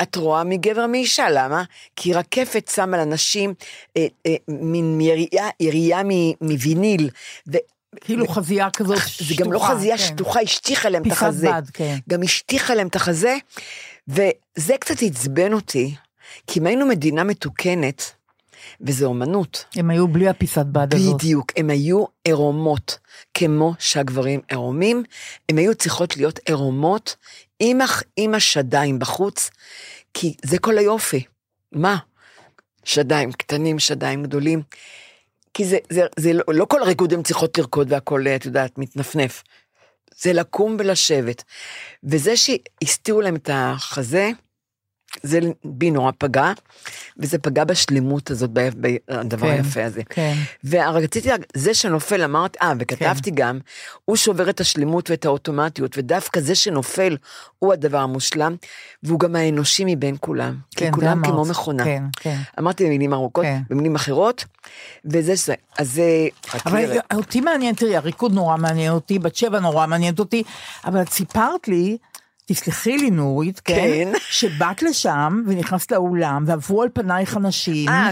[0.03, 1.65] את רואה מי גבר מי אישה, למה?
[1.97, 3.55] כי רקפת שמה לנשים
[3.97, 5.01] אה, אה, מין
[5.61, 7.11] ירייה מ- מוויניל.
[8.01, 10.05] כאילו חזייה כזאת זה גם לא שטוחה, חזייה כן.
[10.05, 11.49] שטוחה, השטיחה להם את פיסת החזה.
[11.53, 11.97] בד, כן.
[12.09, 13.37] גם השטיחה להם את החזה,
[14.09, 15.95] וזה קצת עצבן אותי,
[16.47, 18.13] כי אם היינו מדינה מתוקנת,
[18.81, 21.15] וזה אומנות, הם היו בלי הפיסת בד הזאת.
[21.15, 22.99] בדיוק, הם היו עירומות,
[23.35, 25.03] כמו שהגברים עירומים,
[25.49, 27.17] הם היו צריכות להיות עירומות
[27.61, 27.79] עם,
[28.17, 29.51] עם השדיים בחוץ,
[30.15, 31.25] כי זה כל היופי.
[31.73, 31.97] מה?
[32.85, 34.63] שדיים קטנים, שדיים גדולים.
[35.55, 39.43] כי זה, זה, זה לא, לא כל הריקוד הן צריכות לרקוד והכל, את יודעת, מתנפנף.
[40.17, 41.45] זה לקום ולשבת.
[42.05, 44.31] וזה שהסתירו להם את החזה,
[45.23, 46.53] זה בי נורא פגע,
[47.17, 50.03] וזה פגע בשלמות הזאת, בדבר כן, היפה הזה.
[50.09, 50.35] כן.
[50.65, 53.37] ורציתי, זה שנופל, אמרתי, אה, וכתבתי כן.
[53.37, 53.59] גם,
[54.05, 57.17] הוא שובר את השלמות ואת האוטומטיות, ודווקא זה שנופל
[57.59, 58.57] הוא הדבר המושלם,
[59.03, 60.57] והוא גם האנושי מבין כולם.
[60.71, 61.27] כי כן, זה כולם אמרת.
[61.27, 61.85] כמו מכונה.
[61.85, 62.37] כן, כן.
[62.59, 63.63] אמרתי במילים ארוכות, כן.
[63.71, 64.45] במילים אחרות,
[65.05, 65.51] וזה ש...
[65.79, 66.29] אז זה...
[66.67, 66.99] אבל.
[67.15, 70.43] אותי מעניין, תראי, הריקוד נורא מעניין אותי, בת שבע נורא מעניינת אותי,
[70.85, 71.97] אבל את סיפרת לי,
[72.47, 74.13] תסלחי לי נורית, כן, כן.
[74.31, 78.11] שבאת לשם ונכנסת לאולם ועברו על פנייך אנשים, אה.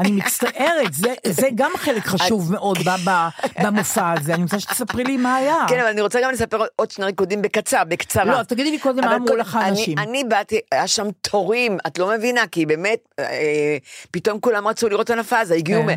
[0.00, 2.78] אני מצטערת, זה, זה גם חלק חשוב מאוד
[3.62, 5.56] במופע הזה, אני רוצה שתספרי לי מה היה.
[5.68, 8.24] כן, אבל אני רוצה גם לספר עוד שני ריקודים בקצר, בקצרה.
[8.24, 9.98] לא, תגידי לי קודם מה אמרו לך אני- האנשים.
[9.98, 13.76] אני באתי, היה שם תורים, את לא מבינה, כי באמת, אה,
[14.10, 15.82] פתאום כולם רצו לראות את הנפאזה, הגיעו.
[15.82, 15.88] מ-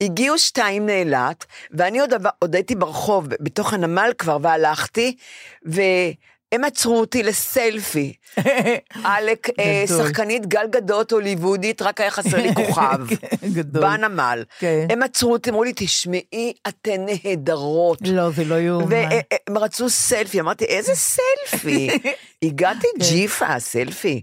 [0.00, 5.16] הגיעו שתיים לאילת, ואני עוד, עוד הייתי ברחוב, בתוך הנמל כבר, והלכתי,
[6.52, 8.12] והם עצרו אותי לסלפי.
[9.04, 9.84] עלק, אה.
[9.88, 12.98] שחקנית גל גדות הוליוודית, רק היה חסר לי כוכב.
[13.52, 13.82] גדול.
[13.82, 14.44] בנמל.
[14.58, 14.86] כן.
[14.90, 17.98] הם עצרו אותי, אמרו לי, תשמעי, אתן נהדרות.
[18.08, 18.86] לא, זה לא יאומן.
[18.88, 21.88] והם רצו סלפי, אמרתי, איזה סלפי?
[22.44, 23.04] הגעתי כן.
[23.10, 24.22] ג'יפה, סלפי.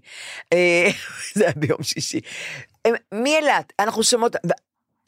[0.53, 0.89] אה,
[1.35, 2.19] זה היה ביום שישי.
[2.85, 4.35] הם- מאילת, אנחנו שומעות,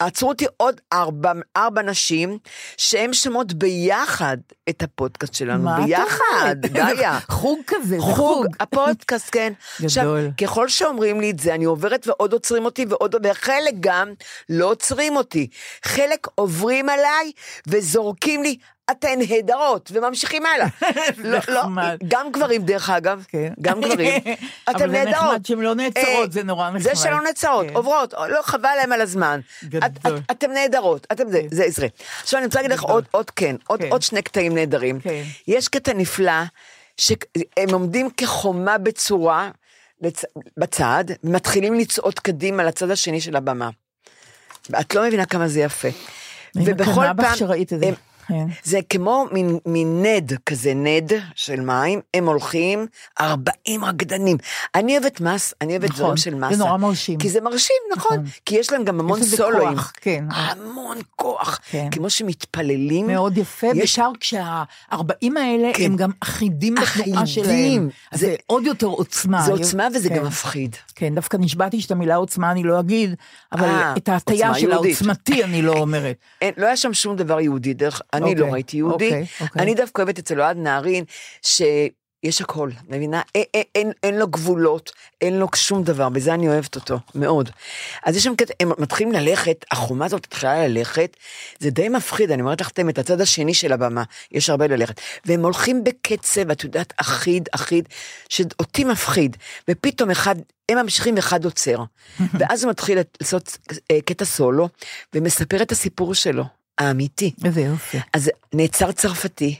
[0.06, 2.38] עצרו אותי עוד ארבע, ארבע נשים,
[2.76, 4.36] שהן שומעות ביחד
[4.68, 6.56] את הפודקאסט שלנו, מה ביחד?
[6.60, 7.18] דליה.
[7.28, 8.46] חוג כזה, זה חוג, חוג.
[8.60, 9.52] הפודקאסט, כן.
[9.84, 10.30] עכשיו, גדול.
[10.40, 14.12] ככל שאומרים לי את זה, אני עוברת ועוד עוצרים אותי, ועוד, וחלק גם
[14.48, 15.48] לא עוצרים אותי.
[15.84, 17.32] חלק עוברים עליי
[17.66, 18.56] וזורקים לי,
[18.92, 20.66] אתן נהדרות, וממשיכים הלאה.
[21.24, 21.62] לא, לא.
[22.08, 23.52] גם גברים, דרך אגב, כן.
[23.60, 24.20] גם גברים,
[24.68, 25.14] אבל אתן זה נהדרות.
[25.24, 27.02] נחמד שהן לא נעצרות, אה, זה נורא זה נחמד.
[27.02, 27.74] שלא נעצרות, כן.
[27.76, 29.40] עוברות, לא, חבל להם על הזמן.
[30.30, 31.86] אתן נהדרות, אתם זה, זה עזרה.
[32.22, 32.82] עכשיו אני רוצה להגיד לך.
[32.82, 33.88] עוד, עוד כן, עוד, כן.
[33.90, 35.00] עוד שני קטעים נהדרים.
[35.00, 35.22] כן.
[35.48, 36.32] יש קטע נפלא,
[36.96, 39.50] שהם עומדים כחומה בצורה
[40.00, 40.24] לצ...
[40.56, 43.70] בצד, ומתחילים לצעוד קדימה לצד השני של הבמה.
[44.80, 45.88] את לא מבינה כמה זה יפה.
[46.56, 47.86] מקנאה בך שראית את זה.
[47.86, 47.94] הם-
[48.28, 48.46] כן.
[48.64, 52.86] זה כמו מין, מין נד כזה, נד של מים, הם הולכים
[53.20, 54.36] 40 רקדנים.
[54.74, 56.56] אני אוהבת מס, אני אוהבת נכון, דברים של זה מסה.
[56.56, 57.18] נורא מרשים.
[57.18, 58.12] כי זה מרשים, נכון.
[58.16, 58.26] נכון.
[58.46, 59.68] כי יש להם גם המון יש לזה סולואים.
[59.74, 60.24] כוח, כן.
[60.30, 61.60] המון כוח.
[61.70, 61.88] כן.
[61.90, 63.06] כמו שמתפללים.
[63.06, 65.84] מאוד יפה, יש- בעיקר כשהארבעים האלה כן.
[65.84, 67.26] הם גם אחידים בתנועה.
[67.26, 67.88] שלהם.
[68.14, 69.42] זה- זה עוד יותר עוצמה.
[69.42, 70.16] זה עוצמה וזה כן.
[70.16, 70.76] גם מפחיד.
[70.94, 73.14] כן, דווקא נשבעתי שאת המילה עוצמה אני לא אגיד,
[73.52, 74.72] אבל אה, את ההטייה של.
[74.72, 76.16] העוצמתי אני לא אומרת.
[76.42, 79.04] אין, לא היה שם שום דבר יהודי, דרך, אני אוקיי, לא ראיתי יהודי.
[79.04, 79.62] אוקיי, אוקיי.
[79.62, 81.04] אני דווקא אוהבת אצל אוהד נהרין,
[81.42, 81.62] ש...
[82.22, 83.22] יש הכל, מבינה?
[83.34, 87.50] אין, אין, אין, אין לו גבולות, אין לו שום דבר, בזה אני אוהבת אותו, מאוד.
[88.04, 91.16] אז יש שם קטע, הם מתחילים ללכת, החומה הזאת מתחילה ללכת,
[91.58, 95.00] זה די מפחיד, אני אומרת לכם את הצד השני של הבמה, יש הרבה ללכת.
[95.24, 97.88] והם הולכים בקצב, את יודעת, אחיד, אחיד,
[98.28, 99.36] שאותי מפחיד,
[99.70, 100.36] ופתאום אחד,
[100.68, 101.78] הם ממשיכים ואחד עוצר.
[102.38, 103.58] ואז הוא מתחיל לעשות
[103.90, 104.68] אה, קטע סולו,
[105.14, 106.44] ומספר את הסיפור שלו,
[106.88, 107.32] האמיתי.
[107.44, 107.98] איזה יופי.
[108.12, 109.56] אז נעצר צרפתי,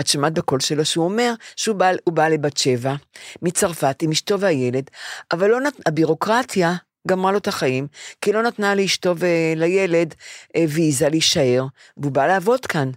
[0.00, 2.94] את שמעת בקול שלו שהוא אומר שהוא בא, בא לבת שבע,
[3.42, 4.90] מצרפת עם אשתו והילד,
[5.32, 5.74] אבל לא נת...
[5.86, 6.74] הבירוקרטיה
[7.08, 7.86] גמרה לו את החיים,
[8.20, 10.14] כי לא נתנה לאשתו ולילד
[10.56, 12.90] אה, ויזה להישאר, והוא בא לעבוד כאן.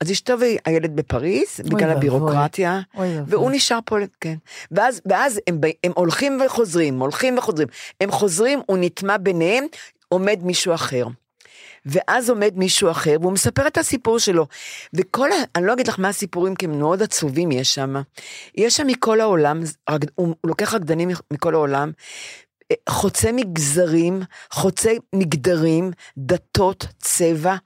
[0.00, 1.92] אז אשתו והילד בפריז, בגלל ואבוי.
[1.92, 3.08] הבירוקרטיה, אוי.
[3.26, 4.34] והוא נשאר פה, כן.
[4.70, 7.68] ואז, ואז הם, הם הולכים וחוזרים, הולכים וחוזרים.
[8.00, 9.64] הם חוזרים, הוא נטמע ביניהם,
[10.08, 11.06] עומד מישהו אחר.
[11.86, 14.46] ואז עומד מישהו אחר, והוא מספר את הסיפור שלו.
[14.94, 15.34] וכל, ה...
[15.54, 17.94] אני לא אגיד לך מה הסיפורים, כי הם מאוד עצובים יש שם.
[18.54, 19.60] יש שם מכל העולם,
[20.14, 21.92] הוא, לוקח רקדנים מכל העולם,
[22.70, 27.56] אה, חוצה מגזרים, חוצה מגדרים, דתות, צבע,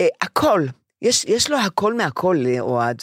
[0.00, 0.66] אה, הכל.
[1.02, 3.02] יש, יש לו הכל מהכל לאוהד.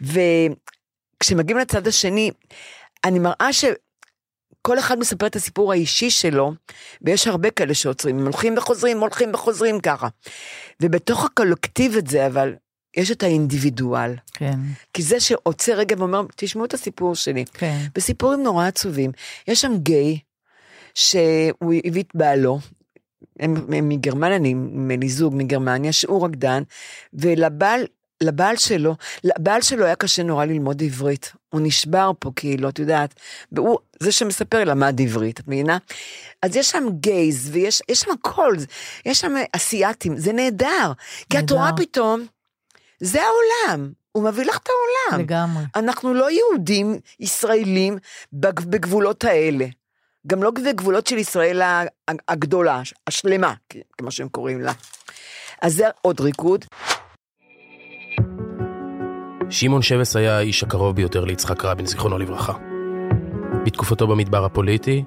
[0.00, 2.30] וכשמגיעים לצד השני,
[3.04, 3.64] אני מראה ש...
[4.62, 6.52] כל אחד מספר את הסיפור האישי שלו,
[7.02, 10.08] ויש הרבה כאלה שעוצרים, הם הולכים וחוזרים, הולכים וחוזרים ככה.
[10.82, 12.54] ובתוך הקולקטיב הזה, אבל,
[12.96, 14.14] יש את האינדיבידואל.
[14.34, 14.58] כן,
[14.94, 17.44] כי זה שעוצר רגע ואומר, תשמעו את הסיפור שלי.
[17.52, 17.78] כן.
[17.96, 19.10] וסיפורים נורא עצובים.
[19.48, 20.18] יש שם גיי,
[20.94, 22.58] שהוא הביא את בעלו,
[23.40, 26.62] הם, הם מגרמניה, נדמה לי זוג מגרמניה, שהוא רקדן,
[27.12, 27.86] ולבעל,
[28.22, 31.32] לבעל שלו, לבעל שלו היה קשה נורא ללמוד עברית.
[31.48, 33.14] הוא נשבר פה, כאילו, את יודעת,
[33.52, 35.78] והוא, זה שמספר למד עברית, את מבינה?
[36.42, 38.54] אז יש שם גייז, ויש יש שם הכל,
[39.06, 40.92] יש שם אסיאתים, זה נהדר.
[41.30, 41.54] כי את נהדר.
[41.54, 42.26] רואה פתאום,
[43.00, 45.24] זה העולם, הוא מביא לך את העולם.
[45.24, 45.62] לגמרי.
[45.76, 47.98] אנחנו לא יהודים ישראלים
[48.32, 49.66] בג- בגבולות האלה.
[50.26, 51.62] גם לא בגבולות של ישראל
[52.28, 53.54] הגדולה, השלמה,
[53.98, 54.72] כמו שהם קוראים לה.
[55.62, 56.64] אז זה עוד ריקוד.
[59.50, 62.52] שמעון שבס היה האיש הקרוב ביותר ליצחק רבין, זיכרונו לברכה.
[63.64, 65.04] בתקופתו במדבר הפוליטי,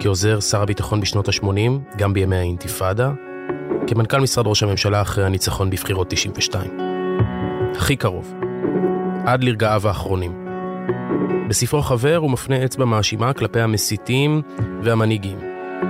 [0.00, 3.12] כעוזר שר הביטחון בשנות ה-80, גם בימי האינתיפאדה,
[3.86, 6.70] כמנכ"ל משרד ראש הממשלה אחרי הניצחון בבחירות 92.
[7.76, 8.34] הכי קרוב,
[9.26, 10.46] עד לרגעיו האחרונים.
[11.48, 14.42] בספרו חבר הוא מפנה אצבע מאשימה כלפי המסיתים
[14.82, 15.38] והמנהיגים,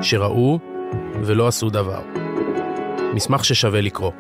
[0.03, 0.59] שראו
[1.23, 2.01] ולא עשו דבר.
[3.15, 4.13] מסמך ששווה לקרוא.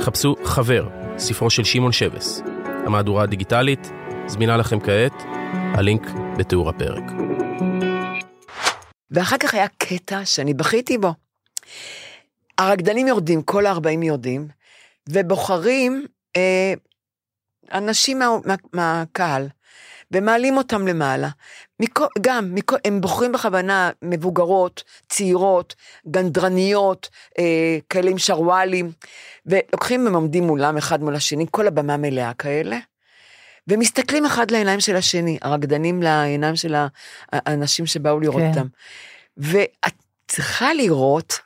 [0.00, 0.88] חפשו חבר,
[1.18, 2.42] ספרו של שמעון שבס.
[2.88, 3.90] המהדורה הדיגיטלית
[4.26, 5.12] זמינה לכם כעת,
[5.52, 6.02] הלינק
[6.38, 7.02] בתיאור הפרק.
[9.10, 11.14] ואחר כך היה קטע שאני בכיתי בו.
[12.58, 14.48] הרקדנים יורדים, כל ה-40 יורדים,
[15.08, 16.74] ובוחרים אה,
[17.72, 19.48] אנשים מה, מה, מהקהל,
[20.12, 21.28] ומעלים אותם למעלה.
[21.80, 25.74] מכו, גם, מכו, הם בוחרים בכוונה מבוגרות, צעירות,
[26.06, 28.92] גנדרניות, אה, כאלה עם שרוואלים,
[29.46, 32.78] ולוקחים הם עומדים מולם אחד מול השני, כל הבמה מלאה כאלה.
[33.68, 36.74] ומסתכלים אחד לעיניים של השני, הרקדנים לעיניים של
[37.32, 38.48] האנשים שבאו לראות כן.
[38.48, 38.66] אותם.
[39.36, 39.94] ואת
[40.28, 41.38] צריכה לראות,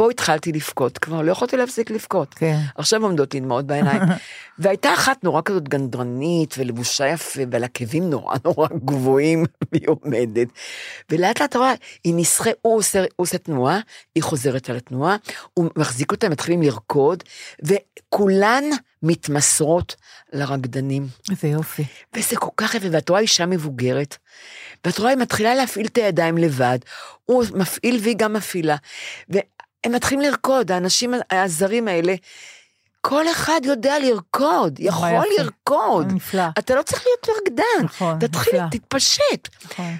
[0.00, 2.34] פה התחלתי לבכות, כבר לא יכולתי להפסיק לבכות.
[2.34, 2.58] כן.
[2.74, 4.02] עכשיו עומדות לי דמעות בעיניים.
[4.58, 10.48] והייתה אחת נורא כזאת גנדרנית ולבושה יפה ועל עקבים נורא נורא גבוהים, והיא עומדת.
[11.10, 13.80] ולאט לאט רואה, היא נסחה, הוא עושה, הוא עושה תנועה,
[14.14, 15.16] היא חוזרת על התנועה,
[15.54, 17.24] הוא מחזיק אותה, מתחילים לרקוד,
[17.62, 18.64] וכולן
[19.02, 19.96] מתמסרות
[20.32, 21.06] לרקדנים.
[21.30, 21.84] איזה יופי.
[22.16, 24.16] וזה כל כך יפה, ואת רואה אישה מבוגרת,
[24.84, 26.78] ואת רואה, היא מתחילה להפעיל את הידיים לבד,
[27.24, 28.76] הוא מפעיל והיא גם מפעילה,
[29.84, 32.14] והם מתחילים לרקוד, האנשים הזרים האלה,
[33.00, 35.42] כל אחד יודע לרקוד, יכול יפה.
[35.42, 36.12] לרקוד.
[36.12, 36.42] נפלא.
[36.58, 38.78] אתה לא צריך להיות רקדן, נכון, תתחיל, נפלא.
[38.78, 39.48] תתפשט.
[39.64, 39.96] נכון.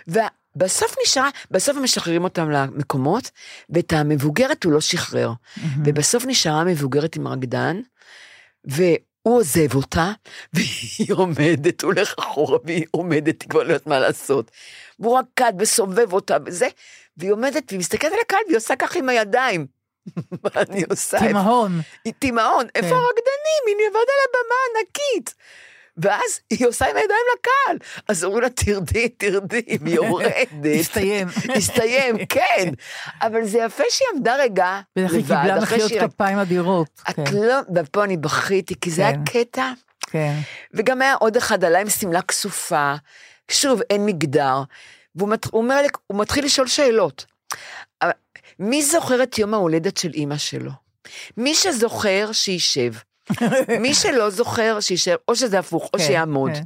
[0.56, 3.30] ובסוף נשאר, בסוף הם משחררים אותם למקומות,
[3.70, 5.32] ואת המבוגרת הוא לא שחרר.
[5.84, 7.80] ובסוף נשארה מבוגרת עם רקדן,
[8.64, 10.12] והוא עוזב אותה,
[10.54, 14.50] והיא עומדת, הוא הולך אחורה, והיא עומדת, היא כבר לא יודעת מה לעשות.
[14.98, 16.68] והוא רקד וסובב אותה וזה,
[17.16, 19.66] והיא עומדת, והיא מסתכלת על הקהל, והיא עושה ככה עם הידיים.
[20.44, 21.18] מה אני עושה?
[21.26, 21.80] תימהון.
[22.04, 22.94] היא תימהון, איפה כן.
[22.94, 23.62] הרקדנים?
[23.66, 25.34] היא לבד על הבמה ענקית.
[25.96, 27.76] ואז היא עושה עם הידיים לקהל.
[28.08, 30.48] אז אומרים לה, תרדי, תרדי, והיא יורדת.
[30.80, 31.28] הסתיים.
[31.56, 32.72] הסתיים, כן.
[33.22, 35.92] אבל זה יפה שהיא עמדה רגע בטח היא לבד, קיבלה מחיאות.
[36.12, 37.02] כפיים אדירות.
[37.10, 39.24] את כן, לא, ופה אני בכיתי, כי זה היה כן.
[39.24, 39.72] קטע,
[40.06, 40.34] כן.
[40.74, 42.94] וגם היה עוד אחד עלה עם שמלה כסופה,
[43.50, 44.62] שוב, אין מגדר,
[45.14, 47.24] והוא מת- הוא אומר לי, הוא מתחיל לשאול שאלות.
[48.58, 50.70] מי זוכר את יום ההולדת של אימא שלו?
[51.36, 52.92] מי שזוכר, שישב.
[53.82, 56.50] מי שלא זוכר, שישב, או שזה הפוך, או כן, שיעמוד.
[56.54, 56.62] כן.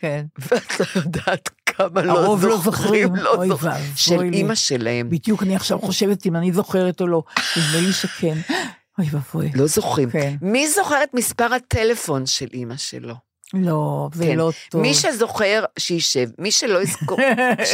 [0.00, 0.24] כן.
[0.38, 3.16] ואת לא יודעת כמה לא הרוב לא זוכרים, זוכרים.
[3.16, 4.36] לא אוי זוכרים, ואבוי של לי.
[4.36, 5.10] אימא שלהם.
[5.10, 7.22] בדיוק, אני עכשיו חושבת אם אני זוכרת או לא.
[7.56, 8.34] נדמה לי שכן.
[8.98, 9.50] אוי ואבוי.
[9.54, 10.10] לא זוכרים.
[10.10, 10.34] כן.
[10.42, 13.14] מי זוכר את מספר הטלפון של אימא שלו?
[13.54, 14.36] לא, זה כן.
[14.36, 14.80] לא טוב.
[14.80, 16.28] מי שזוכר, שישב.
[16.38, 17.18] מי שלא יזכור...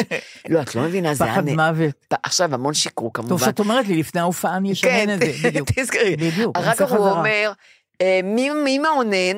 [0.49, 1.33] לא, את לא מבינה, זה היה...
[1.33, 2.15] פחד מוות.
[2.23, 3.29] עכשיו, המון שיקרו כמובן.
[3.29, 5.71] טוב שאת אומרת לי, לפני ההופעה אני אשנן את זה, בדיוק.
[5.71, 6.17] כן, תזכרי.
[6.17, 7.09] בדיוק, אחר כך הוא.
[7.11, 7.53] אומר,
[8.01, 9.37] אה, מי מי מעונן?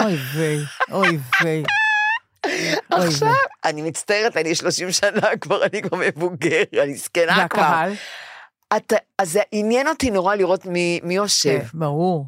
[0.00, 0.58] אוי ויי,
[0.92, 1.62] אוי ויי.
[2.90, 3.28] עכשיו.
[3.64, 7.62] אני מצטערת, אני 30 שנה כבר, אני כבר מבוגר, אני זקנה כבר.
[7.62, 7.92] והקהל?
[9.18, 11.58] אז זה עניין אותי נורא לראות מי יושב.
[11.58, 12.26] כן, ברור.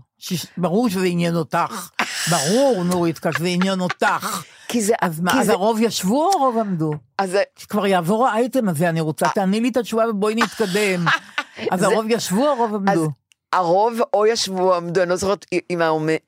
[0.57, 1.91] ברור שזה עניין אותך.
[2.31, 4.43] ברור, נורית, כך זה עניין אותך.
[4.69, 4.95] כי זה...
[5.03, 6.93] אז מה, כי אז הרוב ישבו או הרוב עמדו?
[7.19, 11.05] אז שכבר יעבור האייטם הזה, אני רוצה, תעני לי את התשובה ובואי נתקדם.
[11.73, 13.11] אז הרוב ישבו או הרוב עמדו?
[13.53, 15.47] הרוב או ישבו או עמדו, אני לא זוכרת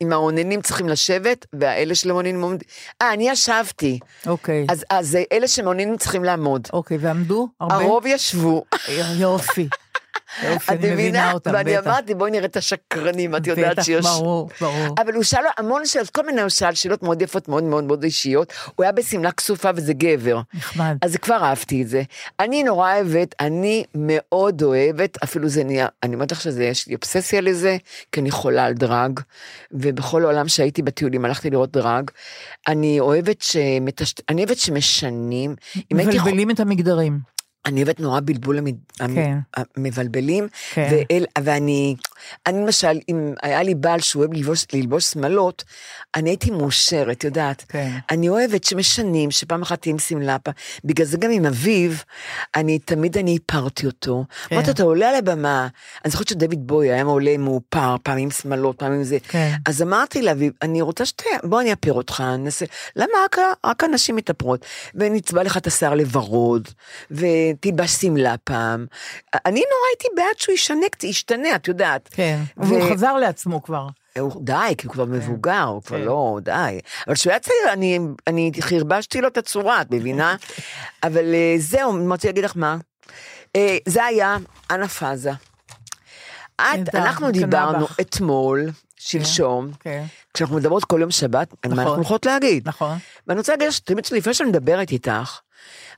[0.02, 2.68] אם האוננים צריכים לשבת, והאלה שלא מעוניינים עומדים.
[3.02, 3.98] אה, אני ישבתי.
[4.26, 4.66] אוקיי.
[4.70, 6.68] אז- אז אלה שמעוניינים צריכים לעמוד.
[6.72, 7.48] אוקיי, ועמדו?
[7.60, 7.74] הרבה?
[7.74, 8.64] הרוב ישבו.
[9.16, 9.68] יופי.
[10.42, 11.32] יופי, את אני מבינה?
[11.32, 11.86] אותם, ואני בטח.
[11.86, 14.06] אמרתי, בואי נראה את השקרנים, את יודעת בטח, שיש...
[14.06, 14.94] ברור, ברור.
[14.98, 18.04] אבל הוא שאל המון שאלות, כל מיני, הוא שאל שאלות מאוד יפות, מאוד מאוד מאוד
[18.04, 18.52] אישיות.
[18.74, 20.40] הוא היה בשמלה כסופה וזה גבר.
[20.54, 20.96] נחמד.
[21.02, 22.02] אז כבר אהבתי את זה.
[22.40, 26.94] אני נורא אוהבת, אני מאוד אוהבת, אפילו זה נהיה, אני אומרת לך שזה, יש לי
[26.94, 27.76] אובססיה לזה,
[28.12, 29.20] כי אני חולה על דרג,
[29.72, 32.10] ובכל העולם שהייתי בטיולים הלכתי לראות דרג.
[32.68, 34.14] אני אוהבת שמטש...
[34.28, 35.56] אני אוהבת שמשנים.
[35.92, 37.37] מבלבלים את המגדרים.
[37.66, 38.58] אני אוהבת נורא בלבול
[39.14, 39.38] כן.
[39.76, 40.88] המבלבלים, כן.
[40.92, 41.96] ואל, ואני,
[42.46, 45.64] אני למשל, אם היה לי בעל שהוא אוהב ללבוש, ללבוש שמלות,
[46.14, 47.64] אני הייתי מאושרת, יודעת.
[47.68, 47.90] כן.
[48.10, 50.36] אני אוהבת שמשנים, שפעם אחת תהיה עם שמלה,
[50.84, 51.92] בגלל זה גם עם אביו,
[52.56, 54.24] אני תמיד אני הפרתי אותו.
[54.48, 54.56] כן.
[54.56, 55.68] אמרתי, אתה עולה על הבמה,
[56.04, 59.18] אני זוכרת שדויד בוי היה עולה מאופר, פעם עם שמלות, פעם עם זה.
[59.28, 59.52] כן.
[59.66, 61.22] אז אמרתי לאביב, אני רוצה שת...
[61.44, 62.64] בוא אני אפר אותך, נעשה...
[62.96, 64.66] למה רק, רק הנשים מתאפרות?
[64.94, 66.68] ונצבע לך את השיער לוורוד,
[67.10, 68.86] ותלבש שמלה פעם.
[69.34, 72.07] אני נורא הייתי בעד שהוא ישנה, ישתנה, את יודעת.
[72.10, 72.40] כן.
[72.56, 73.86] ו- והוא חזר לעצמו כבר.
[74.18, 76.04] הוא, די, כי הוא כבר מבוגר, הוא כבר כן.
[76.04, 76.80] לא, די.
[77.06, 80.36] אבל כשהוא היה צעיר, אני, אני חרבשתי לו את הצורה, את מבינה?
[81.06, 82.76] אבל אה, זהו, אני רוצה להגיד לך מה.
[83.56, 84.36] אה, זה היה
[84.70, 85.32] אנה פאזה.
[86.60, 87.86] את, אנחנו דיברנו.
[88.00, 91.78] אתמול, שלשום, כן, כשאנחנו מדברות כל יום שבת, מה נכון.
[91.78, 92.68] אנחנו הולכות להגיד.
[92.68, 92.98] נכון.
[93.26, 95.40] ואני רוצה להגיד לך שתמיד לפני שאני מדברת איתך,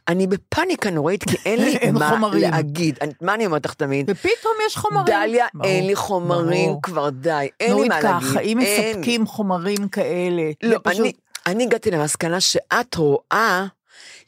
[0.09, 2.51] אני בפאניקה נוראית, כי אין לי אין מה חומרים.
[2.51, 2.99] להגיד.
[3.01, 4.11] אני- מה אני אומרת לך תמיד?
[4.11, 5.05] ופתאום יש חומרים.
[5.07, 6.83] דליה, ברור, אין לי חומרים ברור.
[6.83, 8.37] כבר, די, אין לי נורית מה כך, להגיד.
[8.37, 8.97] האם אין.
[8.97, 10.43] מספקים חומרים כאלה?
[10.63, 11.13] לא, פשוט אני,
[11.47, 13.67] אני הגעתי למסקנה שאת רואה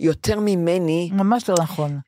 [0.01, 1.11] יותר ממני.
[1.13, 1.99] ממש לא נכון.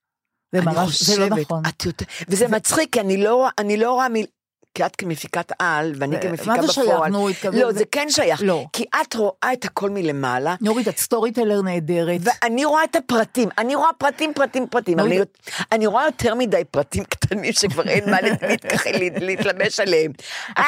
[0.55, 1.63] זה ממש, זה לא חושבת, נכון.
[1.87, 4.27] יותר, וזה מצחיק, כי אני לא, אני לא רואה מיל...
[4.75, 6.67] כי את כמפיקת על, ואני כמפיקה מה בפועל.
[6.67, 7.45] זה שייך, נורית?
[7.45, 8.41] לא, זה- כן שייך.
[8.45, 8.65] לא.
[8.73, 12.21] כי את רואה את הכל מלמעלה, נורית, את סטורי טלר נהדרת.
[12.23, 14.99] ואני רואה את הפרטים, אני רואה פרטים, פרטים, פרטים.
[15.73, 20.13] אני, רואה יותר מדי פרטים קטנים שכבר אין מה להת- להת- להתלבש עליהם.
[20.53, 20.59] את,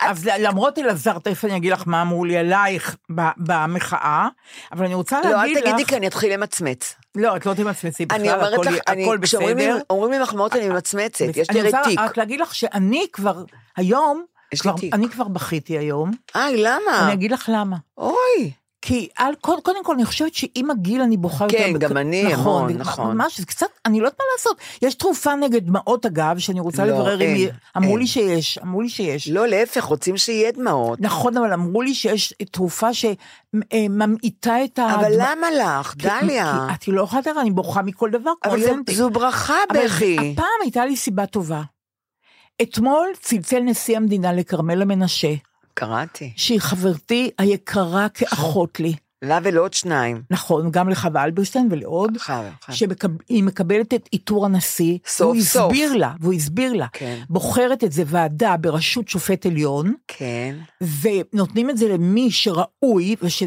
[0.00, 2.96] אז למרות אלעזר, תכף אני אגיד לך מה אמרו לי עלייך
[3.36, 4.28] במחאה,
[4.72, 5.62] אבל אני רוצה לא, אל להגיד לך...
[5.64, 6.94] תגידי כי אני אתחיל למצמץ.
[7.14, 9.78] לא, את לא תמצמצי בכלל, הכל- לך, הכל כשאומרים בסדר.
[9.90, 11.98] אומרים לי מחמאות אני ממצמצת, יש לי אני רוצה רתיק.
[11.98, 13.44] רק להגיד לך שאני כבר,
[13.76, 14.94] היום, יש לי תיק.
[14.94, 17.04] אני כבר בכיתי היום, איי, למה?
[17.04, 17.76] אני אגיד לך למה.
[17.98, 18.52] אוי.
[18.88, 21.58] כי על, קודם, קודם כל אני חושבת שעם הגיל אני בוכה יותר.
[21.58, 23.16] כן, בק- גם אני, נכון, המון, נכון.
[23.16, 24.56] ממש, זה קצת, אני לא יודעת מה לעשות.
[24.82, 27.48] יש תרופה נגד דמעות אגב, שאני רוצה לא, לברר אם אין, היא...
[27.76, 27.98] אמרו אין.
[27.98, 29.28] לי שיש, אמרו לי שיש.
[29.28, 31.00] לא, להפך, רוצים שיהיה דמעות.
[31.00, 34.94] נכון, אבל אמרו לי שיש תרופה שממעיטה את ה...
[34.94, 36.66] אבל למה לך, דליה?
[36.68, 38.94] כי את לא יכולה לדעת, אני בוכה מכל דבר, אבל זה- יונתי.
[38.94, 40.16] זו ברכה, בכי.
[40.32, 41.62] הפעם הייתה לי סיבה טובה.
[42.62, 45.34] אתמול צלצל נשיא המדינה לכרמלה מנשה,
[45.78, 46.32] קראתי.
[46.36, 48.94] שהיא חברתי היקרה כאחות לי.
[49.22, 50.22] לה ולעוד שניים.
[50.30, 52.18] נכון, גם לחווה אלברשטיין ולעוד.
[52.70, 55.72] שהיא מקבלת את עיטור הנשיא, סוף והוא סוף.
[55.72, 57.18] הסביר לה, והוא הסביר לה, כן.
[57.30, 60.54] בוחרת את זה ועדה בראשות שופט עליון, כן,
[61.02, 63.42] ונותנים את זה למי שראוי, וש,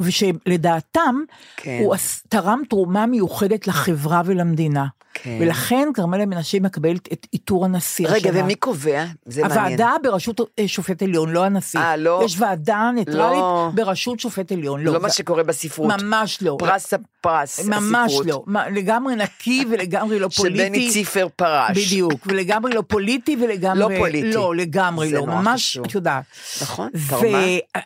[0.00, 1.16] ושלדעתם,
[1.56, 1.78] כן.
[1.80, 1.94] הוא
[2.28, 4.86] תרם תרומה מיוחדת לחברה ולמדינה.
[5.22, 5.38] כן.
[5.40, 8.44] ולכן כרמלה מנשה מקבלת את עיטור הנשיא רגע, השנה.
[8.44, 9.04] ומי קובע?
[9.26, 9.60] זה מעניין.
[9.60, 11.80] הוועדה בראשות אה, שופט עליון, לא הנשיא.
[11.80, 12.22] אה, לא?
[12.24, 13.70] יש ועדה ניטרלית לא.
[13.74, 14.80] בראשות שופט עליון.
[14.80, 15.92] לא לא, מה שקורה בספרות.
[16.02, 16.56] ממש לא.
[16.60, 18.26] פרס הפרס, ממש הספרות.
[18.26, 20.66] לא, מה, לגמרי נקי ולגמרי לא פוליטי.
[20.66, 21.86] שבני ציפר פרש.
[21.86, 23.78] בדיוק, ולגמרי לא פוליטי ולגמרי...
[23.78, 24.32] לא פוליטי.
[24.32, 25.78] לא, לגמרי לא, ממש.
[25.86, 26.24] את יודעת.
[26.62, 27.38] נכון, תרמה.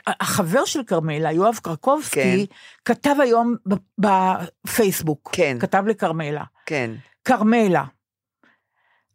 [0.08, 2.54] והחבר של כרמלה, יואב קרקובסקי, כן.
[2.84, 3.56] כתב היום
[3.98, 5.56] בפייסבוק, כן.
[5.60, 6.90] כתב לכרמלה, כן.
[7.24, 7.84] כרמלה,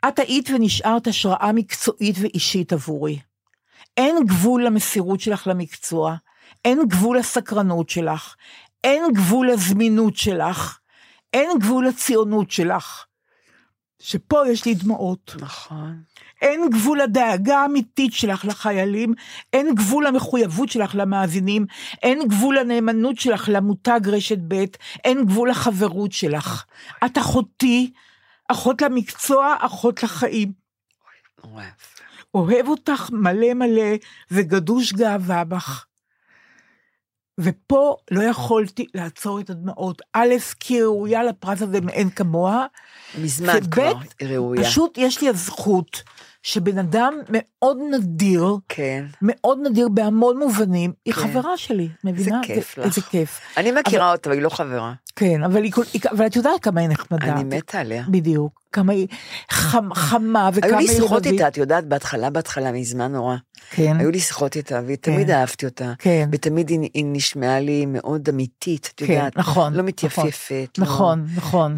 [0.07, 3.19] את היית ונשארת השראה מקצועית ואישית עבורי.
[3.97, 6.15] אין גבול למסירות שלך למקצוע.
[6.67, 8.35] אין גבול לסקרנות שלך,
[8.83, 10.79] אין גבול לזמינות שלך,
[11.33, 13.05] אין גבול לציונות שלך.
[13.99, 15.35] שפה יש לי דמעות.
[15.39, 16.01] נכון.
[16.41, 19.13] אין גבול לדאגה האמיתית שלך לחיילים,
[19.53, 21.65] אין גבול למחויבות שלך למאזינים,
[22.03, 24.65] אין גבול לנאמנות שלך למותג רשת ב',
[25.03, 26.65] אין גבול לחברות שלך.
[27.05, 27.91] את אחותי,
[28.47, 30.51] אחות למקצוע, אחות לחיים.
[31.39, 31.61] יפה.
[32.33, 33.95] אוהב אותך מלא מלא
[34.31, 35.86] וגדוש גאווה בך.
[37.39, 40.01] ופה לא יכולתי לעצור את הדמעות.
[40.13, 40.29] א',
[40.59, 42.65] כי ראויה לפרס הזה מאין כמוה.
[43.21, 44.63] מזמן כבר ראויה.
[44.63, 46.03] פשוט יש לי הזכות
[46.43, 49.05] שבן אדם מאוד נדיר, כן.
[49.21, 51.21] מאוד נדיר בהמון מובנים, היא כן.
[51.21, 52.39] חברה שלי, מבינה?
[52.43, 52.87] כיף זה- לך.
[52.87, 53.39] איזה כיף.
[53.57, 54.93] אני מכירה אותה, אבל היא לא חברה.
[55.15, 55.71] כן, אבל, היא,
[56.11, 57.25] אבל את יודעת כמה היא נחמדה.
[57.33, 58.03] אני מתה עליה.
[58.09, 58.61] בדיוק.
[58.71, 59.07] כמה היא
[59.51, 61.25] חמ, חמה וכמה היו היא לי שיחות.
[61.25, 63.35] איתה, את יודעת, בהתחלה, בהתחלה, מזמן נורא.
[63.69, 65.33] כן, היו לי שיחות איתה, ותמיד כן.
[65.33, 65.93] אהבתי אותה.
[65.99, 66.29] כן.
[66.31, 69.37] ותמיד היא היא נשמעה לי מאוד אמיתית, את כן, יודעת.
[69.37, 69.63] נכון.
[69.73, 70.69] לא נכון, מתייפפת.
[70.77, 71.75] לא- נכון, נכון.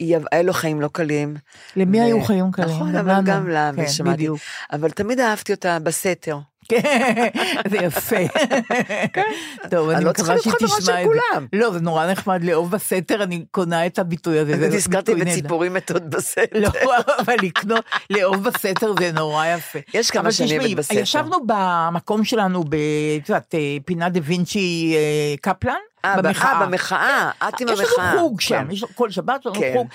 [0.00, 1.36] והיה לו חיים לא קלים.
[1.76, 2.68] למי ו- היו חיים קלים?
[2.68, 3.24] נכון, אבל לנו.
[3.24, 4.16] גם לה, כן, ושמעתי.
[4.16, 4.38] בדיוק.
[4.72, 6.38] אבל תמיד אהבתי אותה בסתר.
[6.68, 7.28] כן,
[7.70, 8.16] זה יפה.
[9.70, 11.02] טוב, אני אני לא צריכה מקווה להיות חברה של את זה.
[11.04, 11.46] כולם.
[11.52, 14.56] לא, זה נורא נחמד לאהוב בסתר, אני קונה את הביטוי הזה.
[14.56, 15.14] זה נזכרתי.
[15.14, 16.58] בציפורים מתות בסתר.
[16.60, 16.68] לא,
[17.18, 19.78] אבל לקנות, לאהוב בסתר זה נורא יפה.
[19.94, 20.98] יש כמה שאני אוהבת בסתר.
[20.98, 22.60] ישבנו במקום שלנו,
[23.22, 26.52] את יודעת, אה, פינת דה וינצ'י אה, קפלן, אה, במחאה.
[26.60, 28.14] אה, במחאה, את עם יש המחאה.
[28.14, 28.70] לנו חוג שם, כן.
[28.70, 29.72] יש כל שבת יש לנו כן.
[29.76, 29.88] חוג.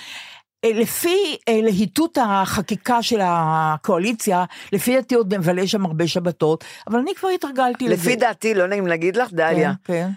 [0.64, 6.98] אה, לפי אה, להיטות החקיקה של הקואליציה, לפי דעתי עוד נבלה שם הרבה שבתות, אבל
[6.98, 7.94] אני כבר התרגלתי לזה.
[7.94, 10.10] לפי דעתי, לא נעים להגיד לך, דליה, כן, כן.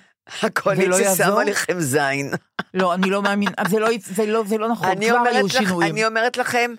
[0.48, 1.16] הקואליציה?
[1.16, 2.32] שמה לכם זין.
[2.74, 5.92] לא, אני לא מאמין, זה לא, זה לא, זה לא נכון, כבר היו שינויים.
[5.92, 6.74] אני אומרת לכם,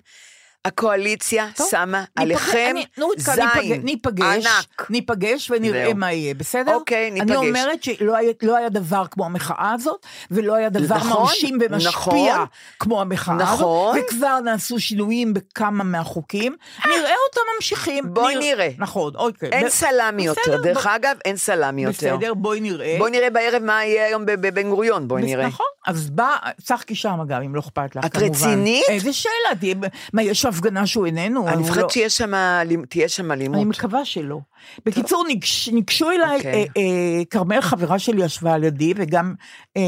[0.65, 4.87] הקואליציה טוב, שמה ניפגש- עליכם אני- נורית, זין ניפגש- ניפגש, ענק.
[4.89, 5.95] ניפגש ונראה זהו.
[5.95, 6.73] מה יהיה, בסדר?
[6.75, 7.29] אוקיי, ניפגש.
[7.37, 11.57] אני אומרת שלא היה, לא היה דבר כמו המחאה הזאת, ולא היה דבר נכון, מרשים
[11.61, 12.45] ומשפיע נכון.
[12.79, 13.97] כמו המחאה נכון.
[13.97, 16.55] הזאת, וכבר נעשו שינויים בכמה מהחוקים,
[16.85, 16.97] נראה
[17.29, 18.13] אותם ממשיכים.
[18.13, 18.69] בואי נראה.
[18.77, 19.49] נכון, אוקיי.
[19.51, 22.15] אין ב- סלמי יותר, בסדר, דרך בוא- אגב, אין סלמי יותר.
[22.17, 22.95] בסדר, בואי נראה.
[22.99, 25.47] בואי נראה בערב מה יהיה היום בב- בבן גוריון, בואי בס- נראה.
[25.47, 28.29] נכון, אז בא, צחקי שם אגב, אם לא אכפת לך, את כמובן.
[28.29, 28.85] רצינית?
[28.89, 29.73] איזה שאלה,
[30.13, 31.47] מה, יש הפגנה שהוא איננו?
[31.47, 33.67] אני הוא מפחדת לא- שיש שם אלימ- תהיה שם אני אלימות.
[33.67, 34.39] מקווה שלא.
[34.85, 36.53] בקיצור, ניגש, ניגשו אליי, אוקיי.
[36.53, 39.33] אה, אה, כרמל חברה שלי ישבה על ידי, וגם
[39.77, 39.81] אה,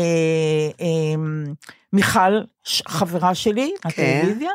[0.81, 0.85] אה,
[1.93, 2.41] מיכל,
[2.87, 3.89] חברה שלי, כן.
[3.89, 4.51] הטלוויזיה,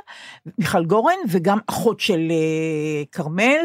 [0.58, 3.60] מיכל גורן, וגם אחות של אה, כרמל,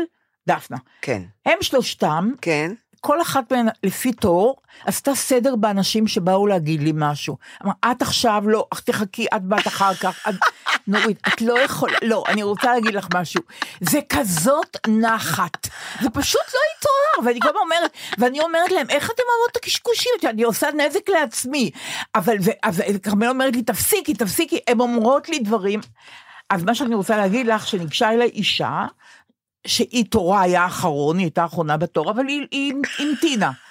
[0.47, 0.77] דפנה.
[1.01, 2.71] כן, הם שלושתם, כן.
[3.01, 7.37] כל אחת מהן לפי תור, עשתה סדר באנשים שבאו להגיד לי משהו.
[7.63, 10.27] אמרה, את עכשיו לא, תחכי, את באת אחר כך.
[10.29, 10.35] את...
[10.87, 13.41] נורית, את לא יכולה, לא, אני רוצה להגיד לך משהו.
[13.81, 15.67] זה כזאת נחת.
[16.01, 20.11] זה פשוט לא יתואר, ואני גם אומרת, ואני אומרת להם, איך אתם אוהבות את הקשקושים?
[20.23, 21.71] אני עושה נזק לעצמי.
[22.15, 25.79] אבל, ו- אז כרמל אומרת לי, תפסיקי, תפסיקי, הן אומרות לי דברים.
[26.49, 28.85] אז מה שאני רוצה להגיד לך, שניגשה אליי אישה,
[29.67, 33.51] שהיא תורה היה האחרון, היא הייתה האחרונה בתור, אבל היא, המתינה.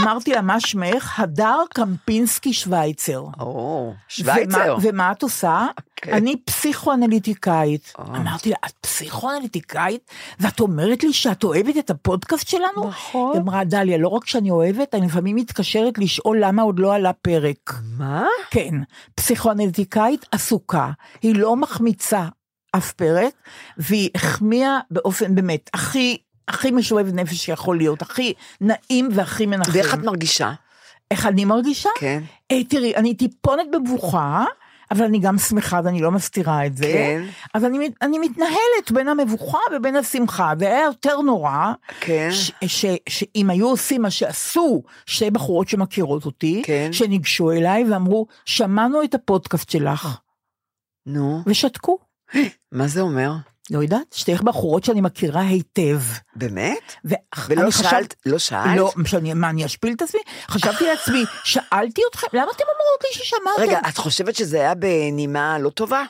[0.00, 1.20] אמרתי לה, מה שמך?
[1.20, 3.24] הדר קמפינסקי שווייצר.
[3.40, 4.58] או, שווייצר.
[4.58, 5.66] ומה, ומה את עושה?
[5.78, 6.12] אוקיי.
[6.12, 7.92] אני פסיכואנליטיקאית.
[7.98, 8.04] אה.
[8.16, 10.10] אמרתי לה, את פסיכואנליטיקאית?
[10.40, 12.88] ואת אומרת לי שאת אוהבת את הפודקאסט שלנו?
[12.88, 13.32] נכון.
[13.32, 17.12] היא אמרה, דליה, לא רק שאני אוהבת, אני לפעמים מתקשרת לשאול למה עוד לא עלה
[17.12, 17.72] פרק.
[17.98, 18.26] מה?
[18.50, 18.74] כן,
[19.14, 20.90] פסיכואנליטיקאית עסוקה,
[21.22, 22.28] היא לא מחמיצה
[22.76, 23.34] אף פרק,
[23.78, 26.18] והיא החמיאה באופן באמת הכי,
[26.48, 29.72] הכי משואב נפש שיכול להיות, הכי נעים והכי מנחם.
[29.74, 30.52] ואיך את מרגישה?
[31.10, 31.90] איך אני מרגישה?
[31.98, 32.22] כן.
[32.50, 34.44] אה, תראי, אני טיפונת במבוכה,
[34.90, 36.84] אבל אני גם שמחה ואני לא מסתירה את זה.
[36.84, 37.22] כן.
[37.54, 42.28] אז אני, אני מתנהלת בין המבוכה ובין השמחה, והיה יותר נורא, כן.
[42.32, 46.88] ש, ש, שאם היו עושים מה שעשו שתי בחורות שמכירות אותי, כן.
[46.92, 50.18] שניגשו אליי ואמרו, שמענו את הפודקאסט שלך,
[51.06, 51.98] נו, ושתקו.
[52.72, 53.32] מה זה אומר?
[53.70, 56.00] לא יודעת, שתי בחורות שאני מכירה היטב.
[56.36, 56.94] באמת?
[57.48, 58.14] ולא שאלת?
[58.26, 58.76] לא שאלת?
[58.76, 60.20] לא, שאני, מה, אני אשפיל את עצמי?
[60.48, 63.62] חשבתי לעצמי, שאלתי אתכם, למה אתם אומרות לי ששמעתם?
[63.62, 66.04] רגע, את חושבת שזה היה בנימה לא טובה?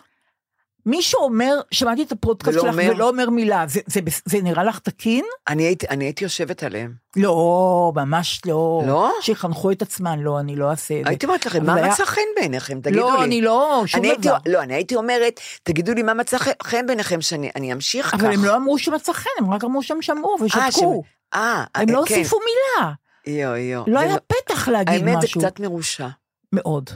[0.86, 2.90] מישהו אומר, שמעתי את הפודקאסט שלך אומר?
[2.94, 5.24] ולא אומר מילה, זה, זה, בס- זה נראה לך תקין?
[5.48, 6.92] אני הייתי, אני הייתי יושבת עליהם.
[7.16, 8.82] לא, ממש לא.
[8.86, 9.12] לא?
[9.20, 11.08] שיחנכו את עצמן, לא, אני לא אעשה את זה.
[11.10, 12.80] הייתי אומרת לכם, אבל מה היה- מצא חן בעיניכם?
[12.80, 13.24] תגידו לא, לי.
[13.24, 14.36] אני לא, שום אני הייתי, דבר.
[14.46, 18.14] לא, אני הייתי אומרת, תגידו לי מה מצא חן- בעיניכם, שאני אני אמשיך כך.
[18.14, 21.02] אבל הם לא אמרו שמצא חן, הם רק אמרו שהם שמעו אה, ושתקו.
[21.34, 22.14] אה, הם לא כן.
[22.14, 22.92] הוסיפו מילה.
[23.26, 23.82] יו, יו.
[23.86, 25.40] לא זה היה פתח להגיד האמת זה משהו.
[25.40, 26.08] קצת מרושע.
[26.52, 26.90] מאוד,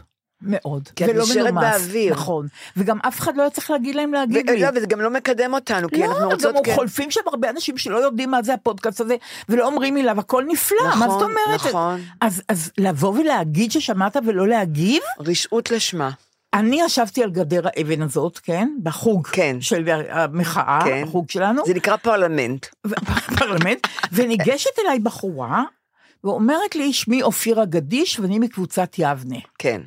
[0.49, 0.89] מאוד.
[0.97, 1.55] כי את נשארת.
[1.55, 2.13] באוויר.
[2.13, 2.47] נכון.
[2.77, 4.61] וגם אף אחד לא היה צריך להגיד להם להגיד ו- לי.
[4.61, 6.55] לא, וזה גם לא מקדם אותנו, כי אנחנו לא, רוצות...
[6.55, 6.75] גם כן.
[6.75, 9.17] חולפים שם הרבה אנשים שלא יודעים מה זה הפודקאסט הזה,
[9.49, 11.67] ולא אומרים מילה, והכל נפלא, מה נכון, זאת אומרת?
[11.67, 12.01] נכון.
[12.21, 15.03] אז, אז לבוא ולהגיד ששמעת ולא להגיב?
[15.21, 16.11] רשעות לשמה.
[16.55, 18.69] אני ישבתי על גדר האבן הזאת, כן?
[18.83, 19.57] בחוג כן.
[19.61, 21.03] של המחאה, כן.
[21.07, 22.67] החוג שלנו, זה נקרא פרלמנט.
[22.85, 25.65] בפרלמנט, וניגשת אליי בחורה,
[26.25, 29.39] ואומרת לי, שמי אופירה גדיש ואני מקבוצת יבנה.
[29.59, 29.81] כן.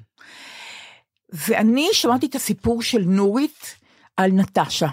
[1.31, 3.75] ואני שמעתי את הסיפור של נורית
[4.17, 4.87] על נטשה,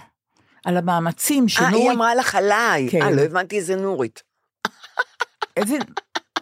[0.65, 1.75] על המאמצים אה, שנורית...
[1.75, 2.89] היא אמרה לך עליי.
[2.91, 3.03] כן.
[3.03, 4.23] אה, לא הבנתי איזה נורית.
[5.57, 5.77] איזה...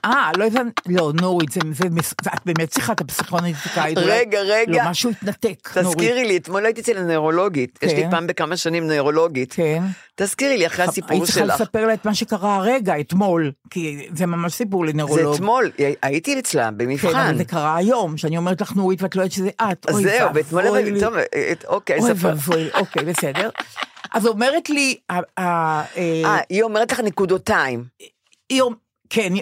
[0.05, 3.99] אה, לא הבנתי, לא, נורית, זה, זה, מס- את באמת צריכה את הפסיכואנליטיקאית.
[3.99, 4.85] אולי- רגע, רגע.
[4.85, 5.89] לא, משהו התנתק, נורית.
[5.99, 7.79] תזכירי לי, אתמול הייתי אצל הנוירולוגית.
[7.83, 8.11] יש לי כן.
[8.11, 9.53] פעם בכמה שנים נוירולוגית.
[9.53, 9.83] כן.
[10.17, 11.55] תזכירי לי אחרי הסיפור היית צריכה שלך.
[11.61, 15.35] לספר לה את מה שקרה הרגע, אתמול, כי זה ממש סיפור זה לנוירולוג.
[15.35, 15.71] אתמול,
[16.03, 17.09] הייתי אצלה כן, במבחן.
[17.09, 19.87] אבל זה קרה היום, שאני אומרת לך נורית ואת לא יודעת שזה את.
[19.89, 21.01] אז אוי זהו, ואתמול ואבוי הבנתי, לי.
[21.01, 22.29] טוב, אה, אוקיי, אוי ספר.
[22.29, 23.51] ואבוי, אוקיי, בסדר.
[24.13, 25.83] אז אומרת לי, אה, אה,
[26.51, 27.85] היא אומרת לך נקודותיים.
[28.49, 28.63] היא
[29.11, 29.33] כן,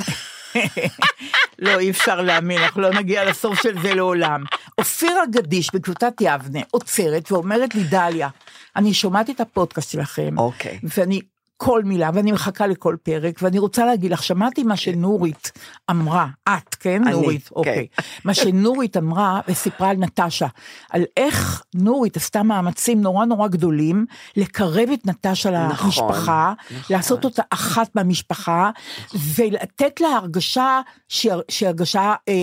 [1.58, 4.44] לא, אי אפשר להאמין, אנחנו לא נגיע לסוף של זה לעולם.
[4.78, 8.28] אופירה גדיש בקבוצת יבנה עוצרת ואומרת לי, דליה,
[8.76, 10.78] אני שומעת את הפודקאסט שלכם, אוקיי.
[10.82, 11.20] ואני,
[11.56, 15.52] כל מילה, ואני מחכה לכל פרק, ואני רוצה להגיד לך, שמעתי מה שנורית
[15.90, 17.54] אמרה, את, כן, אני, נורית, כן.
[17.56, 17.86] אוקיי.
[18.24, 20.46] מה שנורית אמרה וסיפרה על נטשה,
[20.90, 26.96] על איך נורית עשתה מאמצים נורא נורא גדולים לקרב את נטשה נכון, למשפחה, נכון.
[26.96, 28.70] לעשות אותה אחת מהמשפחה,
[29.34, 31.32] ולתת לה הרגשה שהיא
[31.62, 32.34] הרגשה אה,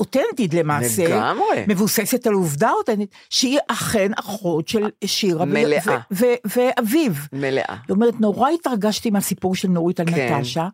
[0.00, 1.08] אותנטית למעשה.
[1.08, 1.64] לגמרי.
[1.68, 5.98] מבוססת על עובדה אותנטית, שהיא אכן אחות של שירה מלאה.
[6.44, 7.12] ואביו.
[7.32, 7.76] מלאה.
[7.80, 10.38] זאת אומרת, נורא התרגשתי מהסיפור של נורית על כן.
[10.38, 10.68] נטשה,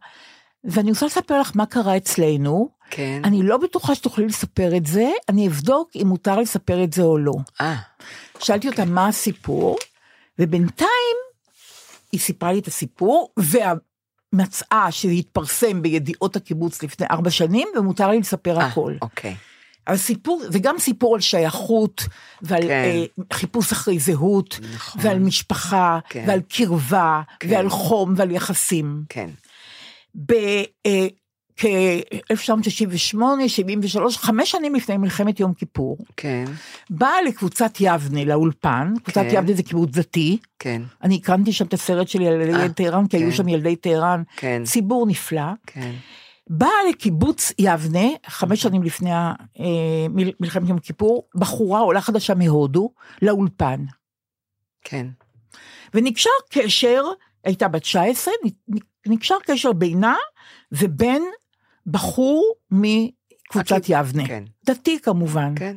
[0.65, 2.69] ואני רוצה לספר לך מה קרה אצלנו.
[2.91, 3.21] כן.
[3.25, 7.19] אני לא בטוחה שתוכלי לספר את זה, אני אבדוק אם מותר לספר את זה או
[7.19, 7.33] לא.
[7.61, 7.77] אה,
[8.39, 9.77] שאלתי אותה מה הסיפור,
[10.39, 11.17] ובינתיים
[12.13, 13.33] היא סיפרה לי את הסיפור,
[14.33, 18.95] ומצאה שזה התפרסם בידיעות הקיבוץ לפני ארבע שנים, ומותר לי לספר אה, הכל.
[19.03, 19.35] אוקיי.
[19.89, 22.05] אבל סיפור, זה גם סיפור על שייכות,
[22.43, 22.69] ועל כן.
[22.69, 25.03] אה, חיפוש אחרי זהות, נכון.
[25.05, 26.25] ועל משפחה, כן.
[26.27, 27.49] ועל קרבה, כן.
[27.51, 29.03] ועל חום, ועל יחסים.
[29.09, 29.31] כן.
[30.31, 30.63] אה,
[31.63, 33.19] ב-1968,
[33.49, 36.45] 73, חמש שנים לפני מלחמת יום כיפור, כן.
[36.91, 39.37] באה לקבוצת יבנה, לאולפן, קבוצת כן.
[39.37, 40.83] יבנה זה קיבוץ דתי, כן.
[41.03, 43.37] אני הקרנתי שם את הסרט שלי על ילדי אה, טהרן, כי היו כן.
[43.37, 44.63] שם ילדי טהרן, כן.
[44.65, 45.53] ציבור נפלא.
[45.67, 45.93] כן.
[46.51, 49.35] באה לקיבוץ יבנה, חמש שנים לפני אה,
[50.11, 52.91] מל- מלחמת יום כיפור, בחורה עולה חדשה מהודו,
[53.23, 53.85] לאולפן.
[54.85, 55.07] כן.
[55.95, 57.03] ונקשר קשר,
[57.45, 58.79] הייתה בת 19, נ-
[59.13, 60.17] נקשר קשר בינה
[60.73, 61.23] ובין
[61.87, 64.27] בחור מקבוצת יבנה.
[64.27, 64.45] כן.
[64.67, 65.53] דתי כמובן.
[65.57, 65.77] כן.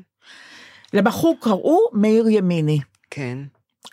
[0.94, 2.80] לבחור קראו מאיר ימיני.
[3.10, 3.38] כן.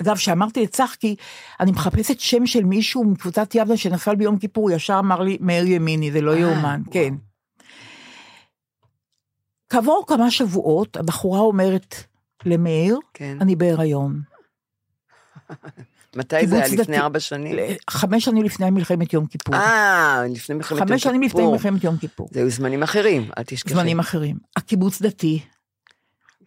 [0.03, 1.17] אגב, כשאמרתי לצחקי,
[1.61, 6.13] אני מחפשת שם של מישהו מקבוצת יבנה שנפל ביום כיפור, ישר אמר לי, מאיר ימיני,
[6.13, 6.83] זה לא אה, יאומן.
[6.91, 7.15] כן.
[9.69, 11.95] כעבור כמה שבועות, הבחורה אומרת
[12.45, 13.39] למאיר, כן.
[13.41, 14.21] אני בהיריון.
[16.17, 16.65] מתי זה היה?
[16.65, 16.99] לפני דתי.
[16.99, 17.57] ארבע שנים?
[17.91, 19.55] חמש שנים לפני מלחמת יום כיפור.
[19.55, 20.89] אה, לפני מלחמת יום כיפור.
[20.89, 22.29] חמש שנים לפני מלחמת יום כיפור.
[22.33, 23.75] זה היו זמנים אחרים, אל תשכחי.
[23.75, 24.37] זמנים אחרים.
[24.57, 25.43] הקיבוץ דתי,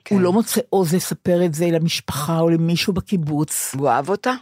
[0.08, 0.16] כן.
[0.16, 3.76] הוא לא מוצא עוז לספר את זה למשפחה או למישהו בקיבוץ.
[3.80, 4.34] הוא אהב אותה?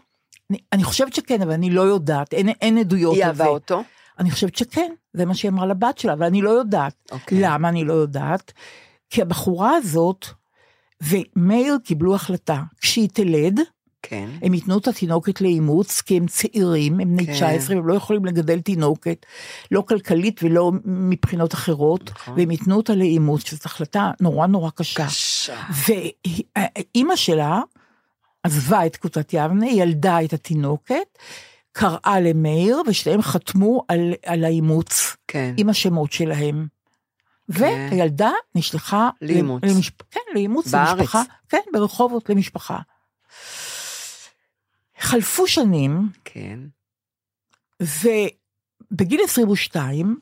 [0.50, 3.44] אני, אני חושבת שכן, אבל אני לא יודעת, אין, אין עדויות היא על זה.
[3.44, 3.84] אהבה אותו?
[4.20, 6.94] אני חושבת שכן, זה מה שהיא אמרה לבת שלה, אבל אני לא יודעת.
[7.12, 7.38] אוקיי.
[7.42, 8.52] למה אני לא יודעת?
[9.10, 10.26] כי הבחורה הזאת
[11.02, 13.60] ומאיר קיבלו החלטה, כשהיא תלד,
[14.10, 14.30] כן.
[14.42, 17.34] הם ייתנו את התינוקת לאימוץ, כי הם צעירים, הם בני כן.
[17.34, 19.26] 19, והם לא יכולים לגדל תינוקת,
[19.72, 22.34] לא כלכלית ולא מבחינות אחרות, נכון.
[22.38, 25.06] והם ייתנו אותה לאימוץ, שזו החלטה נורא נורא קשה.
[25.06, 25.62] קשה.
[26.96, 27.62] ואימא שלה
[28.44, 31.18] עזבה את קבוצת יבנה, ילדה את התינוקת,
[31.72, 35.54] קראה למאיר, ושניהם חתמו על, על האימוץ כן.
[35.58, 36.68] עם השמות שלהם.
[37.54, 37.88] כן.
[37.92, 39.64] והילדה נשלחה לאימוץ.
[39.64, 39.92] למש...
[40.12, 41.00] כן, לאימוץ בארץ.
[41.00, 42.78] למשפחה, כן, ברחובות למשפחה.
[45.06, 46.60] חלפו שנים, כן.
[47.82, 50.20] ובגיל 22,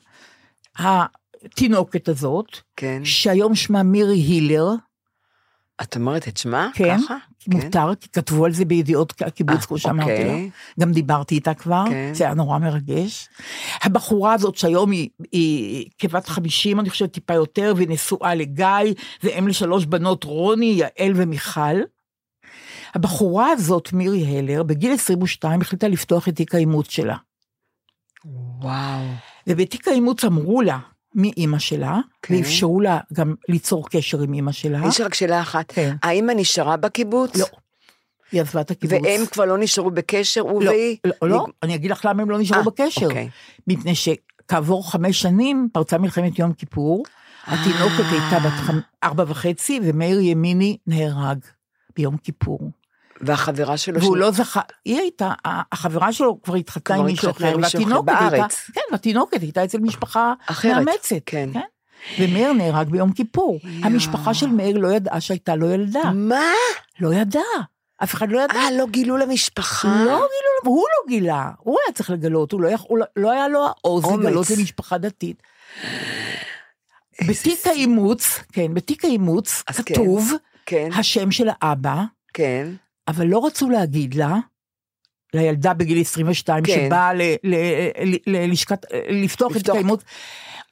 [0.78, 3.04] התינוקת הזאת, כן.
[3.04, 4.68] שהיום שמה מירי הילר,
[5.82, 6.70] את אומרת את שמה?
[6.74, 7.16] כן, ככה?
[7.48, 10.42] מותר, כי כתבו על זה בידיעות הקיבוץ, אה, כמו שאמרתי אוקיי.
[10.42, 10.48] לה.
[10.80, 12.14] גם דיברתי איתה כבר, כן.
[12.14, 13.28] זה היה נורא מרגש.
[13.82, 19.48] הבחורה הזאת שהיום היא, היא כבת 50, אני חושבת טיפה יותר, והיא נשואה לגיא, ואם
[19.48, 21.80] לשלוש בנות רוני, יעל ומיכל.
[22.94, 27.16] הבחורה הזאת, מירי הלר, בגיל 22 החליטה לפתוח את תיק האימוץ שלה.
[28.60, 29.00] וואו.
[29.46, 30.78] ובתיק האימוץ אמרו לה,
[31.14, 32.34] מאימא שלה, כן.
[32.34, 34.80] ואפשרו לה גם ליצור קשר עם אימא שלה.
[34.88, 35.96] יש רק שאלה אחת, כן.
[36.02, 37.36] האמא נשארה בקיבוץ?
[37.36, 37.46] לא.
[38.32, 39.00] היא עזבה את הקיבוץ.
[39.02, 40.96] והם כבר לא נשארו בקשר, הוא לא, והיא?
[41.04, 43.06] לא, לא, אני אגיד לך למה הם לא נשארו אה, בקשר.
[43.06, 43.28] אוקיי.
[43.66, 47.04] מפני שכעבור חמש שנים פרצה מלחמת יום כיפור,
[47.46, 48.74] התינוקת הייתה בת
[49.04, 51.38] ארבע וחצי, ומאיר ימיני נהרג
[51.96, 52.70] ביום כיפור.
[53.20, 54.00] והחברה שלו?
[54.00, 58.46] והוא לא זכה, היא הייתה, החברה שלו כבר התחתנה עם מישהו אחר, והתינוקת הייתה.
[58.72, 61.16] כן, והתינוקת הייתה אצל משפחה אחרת, מאמצת.
[61.26, 61.50] כן.
[62.18, 63.58] ומאיר נהרג ביום כיפור.
[63.62, 63.86] יואו.
[63.86, 66.12] המשפחה של מאיר לא ידעה שהייתה לו ילדה.
[66.14, 66.52] מה?
[67.00, 67.42] לא ידעה.
[68.02, 68.54] אף אחד לא ידע.
[68.54, 69.88] אה, לא גילו למשפחה?
[69.88, 70.20] לא גילו,
[70.64, 73.48] לו, הוא לא גילה, הוא היה צריך לגלות, הוא לא, יכול, הוא לא, לא היה
[73.48, 74.04] לו העוז.
[74.04, 75.42] לגלות למשפחה דתית.
[77.28, 79.82] בתיק האימוץ, כן, בתיק האימוץ כן.
[79.82, 80.32] כתוב
[80.66, 82.02] כן, השם של האבא,
[82.34, 82.68] כן.
[83.08, 84.36] אבל לא רצו להגיד לה,
[85.34, 86.72] לילדה בגיל 22 כן.
[86.86, 87.10] שבאה
[88.26, 89.76] ללשכת, לפתוח את לפתוח.
[89.76, 90.02] האימוץ,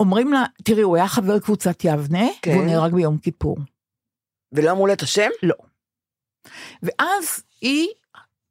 [0.00, 2.50] אומרים לה, תראי, הוא היה חבר קבוצת יבנה, כן.
[2.50, 3.58] והוא נהרג ביום כיפור.
[4.52, 5.28] ולא אמרו לה את השם?
[5.42, 5.54] לא.
[6.82, 7.88] ואז היא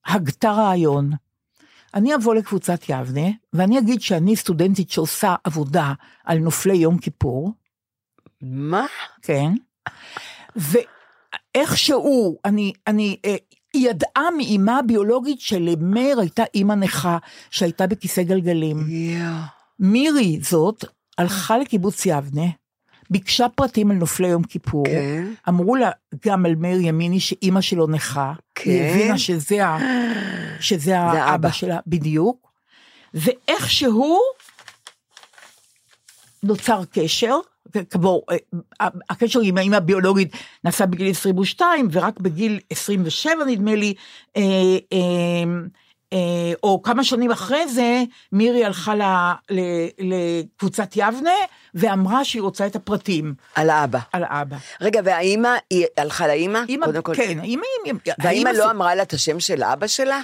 [0.05, 1.11] הגתה רעיון.
[1.93, 7.51] אני אבוא לקבוצת יבנה, ואני אגיד שאני סטודנטית שעושה עבודה על נופלי יום כיפור,
[8.41, 8.85] מה?
[9.21, 9.51] כן,
[11.55, 13.35] ואיכשהו, אני, אני, אה,
[13.73, 17.17] היא ידעה מאימה הביולוגית שלמאיר הייתה אימא נכה,
[17.49, 18.89] שהייתה בכיסא גלגלים.
[18.89, 19.33] יואו.
[19.79, 20.85] מירי זאת
[21.17, 22.45] הלכה לקיבוץ יבנה,
[23.09, 25.33] ביקשה פרטים על נופלי יום כיפור, כן.
[25.49, 25.91] אמרו לה
[26.25, 28.71] גם על מאיר ימיני שאימא שלו נכה, כן.
[28.71, 29.77] היא הבינה שזה, ה,
[30.59, 31.19] שזה האבא.
[31.19, 32.51] האבא שלה בדיוק,
[33.13, 34.19] ואיכשהו
[36.43, 37.35] נוצר קשר,
[37.89, 38.21] כמו,
[38.81, 43.93] אה, הקשר עם האמא הביולוגית נעשה בגיל 22, ורק בגיל 27 נדמה לי,
[44.37, 44.43] אה,
[44.93, 44.99] אה,
[46.13, 49.01] אה, או כמה שנים אחרי זה, מירי הלכה ל,
[49.49, 49.59] ל,
[49.99, 51.31] לקבוצת יבנה,
[51.75, 53.99] ואמרה שהיא רוצה את הפרטים על האבא.
[54.11, 54.57] על האבא.
[54.81, 56.59] רגע, והאימא, היא הלכה לאימא?
[57.01, 57.13] כל.
[57.15, 57.63] כן, האמא,
[58.19, 60.21] והאימא לא אמרה לה את השם של אבא שלה?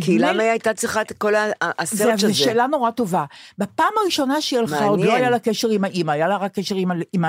[0.00, 2.34] כי למה היא הייתה צריכה את כל ה- ה- זה, הסרט זו?
[2.34, 3.24] שאלה נורא טובה.
[3.58, 5.14] בפעם הראשונה שהיא הלכה, עוד לא.
[5.14, 7.24] היה לה קשר עם האימא, היה לה רק קשר עם, עם,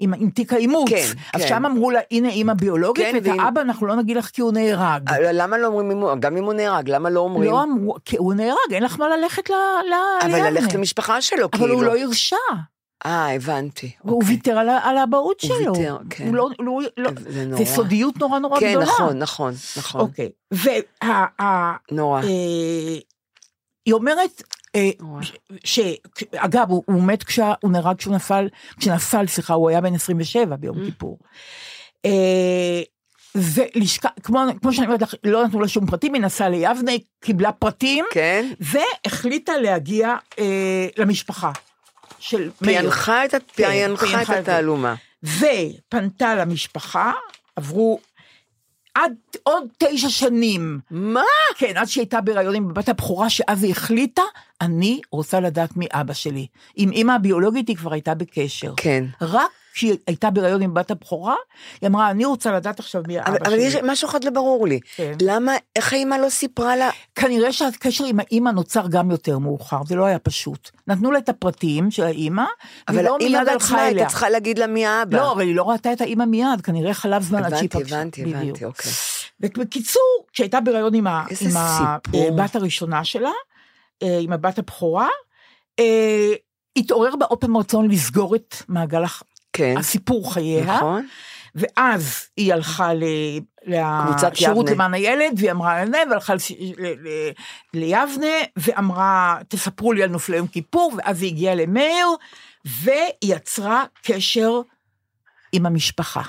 [0.00, 0.88] עם, עם תיק האימוץ.
[0.90, 1.48] כן, אז כן.
[1.48, 4.40] שם אמרו לה, הנה אימא ביולוגית, כן, ואת והיא- האבא אנחנו לא נגיד לך כי
[4.40, 5.02] הוא נהרג.
[5.08, 5.90] אבל למה לא אומרים,
[6.20, 7.50] גם אם הוא נהרג, למה לא אומרים?
[7.50, 9.52] לא אמרו, כי הוא נהרג, אין לך מה ללכת ל...
[9.52, 10.50] ל- אבל.
[10.50, 11.74] ללכת למשפחה שלו, אבל כאילו.
[11.74, 12.36] הוא לא הרשה,
[13.06, 13.90] אה, הבנתי.
[14.04, 14.34] והוא אוקיי.
[14.34, 15.72] ויתר על, על האבהות הוא שלו.
[15.76, 16.26] ויתר, כן.
[16.26, 17.64] הוא לא, לא, לא, זה זה נורא.
[17.64, 18.86] סודיות נורא נורא כן, גדולה.
[18.86, 20.00] נכון, נכון, נכון.
[20.00, 20.72] אוקיי, וה...
[21.42, 22.22] ה- נורא.
[22.22, 22.28] אה,
[23.86, 24.42] היא אומרת,
[24.76, 25.22] אה, נורא.
[25.22, 25.32] ש-
[25.64, 25.80] ש...
[26.36, 27.52] אגב, הוא, הוא מת כשה...
[27.60, 28.48] הוא נהרג כשהוא נפל,
[28.80, 31.18] כשנפל, סליחה, הוא היה בן 27 ביום כיפור.
[32.04, 32.82] אה,
[33.34, 37.52] ולשכה, כמו, כמו שאני אומרת לך, לא נתנו לה שום פרטים, היא נסעה ליבנה, קיבלה
[37.52, 38.50] פרטים, כן?
[38.60, 41.52] והחליטה להגיע אה, למשפחה
[42.28, 42.80] של מאיר.
[42.80, 43.34] פענחה את
[44.26, 44.38] כן, את.
[44.38, 44.94] התעלומה.
[45.22, 47.12] ופנתה למשפחה,
[47.56, 48.00] עברו
[48.94, 49.12] עד
[49.42, 50.80] עוד תשע שנים.
[50.90, 51.22] מה?
[51.56, 54.22] כן, עד שהיא הייתה בהיריון עם בת הבכורה, שאז היא החליטה,
[54.60, 56.46] אני רוצה לדעת מאבא שלי.
[56.76, 58.74] עם אימא הביולוגית היא כבר הייתה בקשר.
[58.76, 59.04] כן.
[59.20, 61.34] רק כשהיא הייתה בהיריון עם בת הבכורה,
[61.80, 63.62] היא אמרה, אני רוצה לדעת עכשיו מי אבל, האבא אבל שלי.
[63.62, 64.80] יש משהו אחד לא ברור לי.
[64.96, 65.12] כן.
[65.22, 66.90] למה, איך האמא לא סיפרה לה?
[67.14, 70.70] כנראה שהקשר עם האימא נוצר גם יותר מאוחר, זה לא היה פשוט.
[70.86, 72.44] נתנו לה את הפרטים של האימא,
[72.88, 74.06] אבל לא מיד בעצמה הייתה.
[74.06, 75.18] צריכה להגיד לה מי האבא.
[75.18, 77.96] לא, אבל היא לא ראתה את האימא מיד, כנראה חלב זמן עד שהיא הבנתי, פגשה.
[77.96, 78.36] הבנתי, בדיוק.
[78.36, 78.92] הבנתי, אוקיי.
[79.40, 81.56] ובקיצור, כשהייתה בהיריון עם, עם.
[82.14, 83.30] הבת הראשונה שלה,
[84.02, 85.08] אה, עם הבת הבכורה,
[85.78, 86.32] אה,
[86.76, 89.04] התעורר בה עוד פעם רצון לסגור את מעגל
[89.56, 91.06] כן, הסיפור חייה, נכון.
[91.54, 93.04] ואז היא הלכה ל...
[94.32, 94.70] לשירות.
[94.70, 96.52] למען הילד, והיא אמרה לזה, והלכה לש...
[96.52, 96.86] ל...
[96.86, 97.08] ל...
[97.74, 98.26] ליבנה,
[98.56, 102.06] ואמרה, תספרו לי על נופלי יום כיפור, ואז היא הגיעה למאיר,
[102.64, 104.60] והיא יצרה קשר
[105.52, 106.22] עם המשפחה.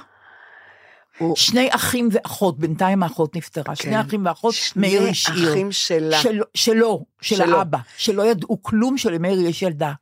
[1.17, 3.99] הוא- שני אחים ואחות, בינתיים האחות נפטרה, שני כן.
[3.99, 5.51] אחים ואחות, שני מאיר השאיר.
[5.51, 6.17] אחים שלה.
[6.17, 7.57] של, שלו, של שלו.
[7.57, 9.93] האבא, שלא ידעו כלום שלמאיר יש ילדה.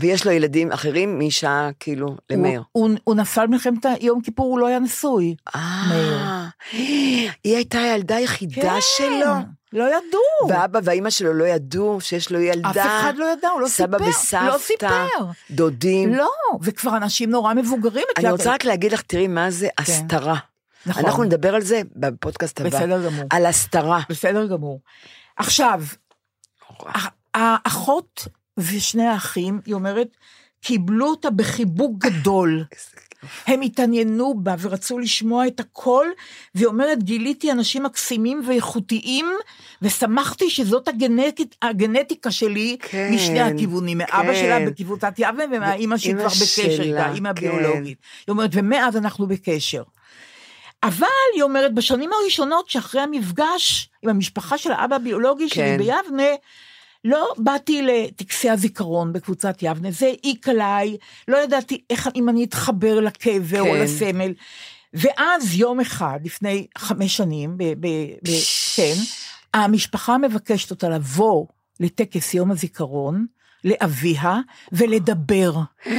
[0.00, 2.62] ויש לו ילדים אחרים מאישה, כאילו, למאיר.
[2.72, 5.34] הוא, הוא, הוא נפל במלחמת יום כיפור, הוא לא היה נשוי.
[5.54, 9.34] אה, היא הייתה הילדה היחידה שלו.
[9.72, 10.48] לא ידעו.
[10.48, 12.70] ואבא ואימא שלו לא ידעו שיש לו ילדה.
[12.70, 14.10] אף אחד לא ידע, הוא לא סבא סיפר.
[14.10, 14.44] וסבתא.
[14.52, 15.06] לא סיפר.
[15.50, 16.14] דודים.
[16.14, 16.30] לא,
[16.62, 18.04] וכבר אנשים נורא מבוגרים.
[18.18, 20.36] אני רוצה רק להגיד לך, תראי מה זה הסתרה.
[20.86, 21.04] נכון.
[21.04, 22.68] אנחנו נדבר על זה בפודקאסט הבא.
[22.68, 23.24] בסדר גמור.
[23.30, 24.00] על הסתרה.
[24.08, 24.80] בסדר גמור.
[25.36, 25.82] עכשיו,
[27.34, 28.28] האחות
[28.58, 30.08] ושני האחים, היא אומרת,
[30.60, 32.64] קיבלו אותה בחיבוק גדול.
[33.46, 36.06] הם התעניינו בה ורצו לשמוע את הכל,
[36.54, 39.26] והיא אומרת, גיליתי אנשים מקסימים ואיכותיים,
[39.82, 44.34] ושמחתי שזאת הגנטית, הגנטיקה שלי כן, משני הכיוונים, מאבא כן.
[44.34, 47.40] שלה בקבוצת יבנה ומהאימא שהיא כבר בקשר איתה, אימא כן.
[47.40, 47.98] ביולוגית.
[48.26, 49.82] היא אומרת, ומאז אנחנו בקשר.
[50.82, 55.78] אבל היא אומרת, בשנים הראשונות שאחרי המפגש עם המשפחה של האבא הביולוגי שלי כן.
[55.78, 56.28] ביבנה,
[57.04, 60.96] לא באתי לטקסי הזיכרון בקבוצת יבנה, זה העיק עליי,
[61.28, 63.80] לא ידעתי איך, אם אני אתחבר לקבר או כן.
[63.80, 64.32] לסמל.
[64.94, 67.86] ואז יום אחד, לפני חמש שנים, ב, ב,
[68.22, 68.30] ב,
[68.76, 68.94] כן,
[69.54, 71.46] המשפחה מבקשת אותה לבוא
[71.80, 73.26] לטקס יום הזיכרון,
[73.64, 74.38] לאביה,
[74.72, 75.52] ולדבר.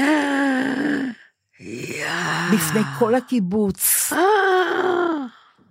[2.54, 4.14] בפני כל הקיבוץ.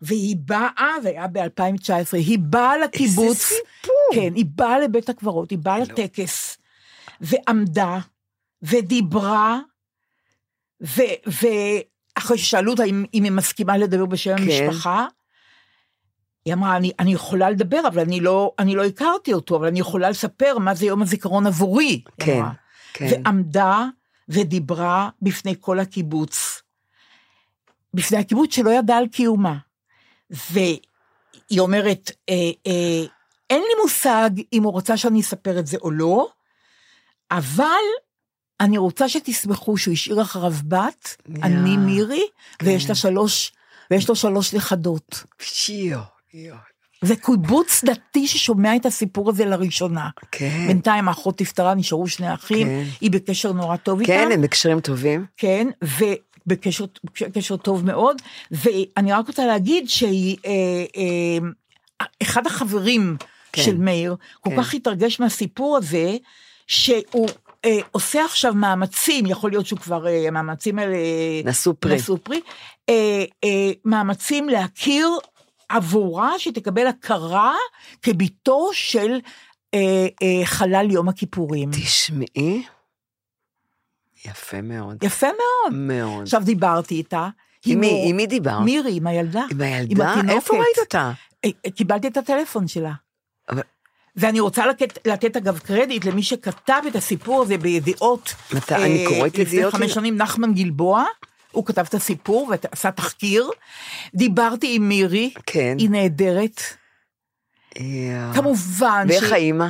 [0.03, 3.29] והיא באה, זה היה ב-2019, היא באה לקיבוץ.
[3.29, 3.95] איזה סיפור.
[4.15, 6.59] כן, היא באה לבית הקברות, היא באה לטקס,
[7.21, 7.99] ועמדה,
[8.63, 9.59] ודיברה,
[10.83, 14.43] ו- ואחרי ששאלו אותה אם, אם היא מסכימה לדבר בשם כן.
[14.43, 15.07] המשפחה,
[16.45, 19.81] היא אמרה, אני, אני יכולה לדבר, אבל אני לא, אני לא הכרתי אותו, אבל אני
[19.81, 22.03] יכולה לספר מה זה יום הזיכרון עבורי.
[22.21, 22.53] כן, אמרה.
[22.93, 23.07] כן.
[23.11, 23.87] ועמדה
[24.29, 26.63] ודיברה בפני כל הקיבוץ.
[27.95, 29.57] בפני הקיבוץ שלא ידע על קיומה.
[30.31, 32.35] והיא אומרת, אה,
[32.67, 33.05] אה,
[33.51, 36.29] אין לי מושג אם הוא רוצה שאני אספר את זה או לא,
[37.31, 37.67] אבל
[38.61, 42.27] אני רוצה שתסמכו שהוא השאיר אחריו בת, יא, אני מירי,
[42.59, 42.67] כן.
[42.67, 43.53] ויש לה שלוש,
[43.91, 45.25] ויש לו שלוש נכדות.
[45.69, 46.01] יואו,
[46.35, 46.57] יואו.
[47.03, 50.09] זה קיבוץ דתי ששומע את הסיפור הזה לראשונה.
[50.31, 52.85] כן, בינתיים האחות נפטרה, נשארו שני אחים, כן.
[53.01, 54.13] היא בקשר נורא טוב איתם.
[54.13, 55.27] כן, הם בקשרים טובים.
[55.37, 55.69] כן,
[56.47, 56.85] ובקשר
[57.35, 60.51] קשר טוב מאוד, ואני רק רוצה להגיד שהיא, אה,
[60.97, 63.17] אה, החברים
[63.53, 63.63] כן.
[63.63, 64.57] של מאיר, כל כן.
[64.57, 66.17] כך התרגש מהסיפור הזה,
[66.67, 67.29] שהוא
[67.65, 70.97] אה, עושה עכשיו מאמצים, יכול להיות שהוא כבר, אה, המאמצים האלה...
[71.45, 71.95] נשאו פרי.
[71.95, 72.41] נשאו פרי,
[72.89, 75.09] אה, אה, מאמצים להכיר
[75.69, 77.55] עבורה שתקבל הכרה
[78.03, 79.19] כביתו של
[79.75, 81.71] אה, אה, חלל יום הכיפורים.
[81.71, 82.63] תשמעי,
[84.27, 85.05] יפה מאוד.
[85.05, 85.75] יפה מאוד.
[85.81, 86.23] מאוד.
[86.23, 87.29] עכשיו דיברתי איתה.
[87.67, 88.61] עם מי- עם דיברת?
[88.65, 89.45] מירי, עם הילדה.
[89.51, 90.13] עם הילדה?
[90.13, 90.35] התינוקת.
[90.37, 91.13] איפה ראית אותה?
[91.45, 92.93] אה, אה, קיבלתי את הטלפון שלה.
[93.51, 93.63] אבל-
[94.17, 98.35] ואני רוצה לתת, לתת אגב קרדיט למי שכתב את הסיפור הזה בידיעות.
[98.55, 98.75] מתי?
[98.75, 99.75] אני קוראת ידיעות?
[99.75, 101.05] לפני חמש שנים, נחמן גלבוע,
[101.53, 103.51] הוא כתב את הסיפור ועשה תחקיר.
[104.15, 105.77] דיברתי עם מירי, כן.
[105.79, 106.61] היא נהדרת.
[107.81, 108.35] יואו.
[108.35, 109.67] כמובן ואיך האימא?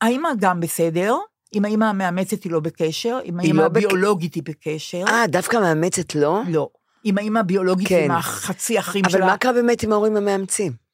[0.00, 1.16] האימא גם בסדר,
[1.52, 5.04] עם האימא המאמצת היא לא בקשר, עם היא האימא לא בק- הביולוגית היא בקשר.
[5.08, 6.40] אה, דווקא מאמצת לא?
[6.48, 6.68] לא.
[7.04, 8.04] עם האימא הביולוגית, כן.
[8.04, 9.26] עם החצי אחים אבל שלה.
[9.26, 10.87] מה קרה באמת עם ההורים המאמצים?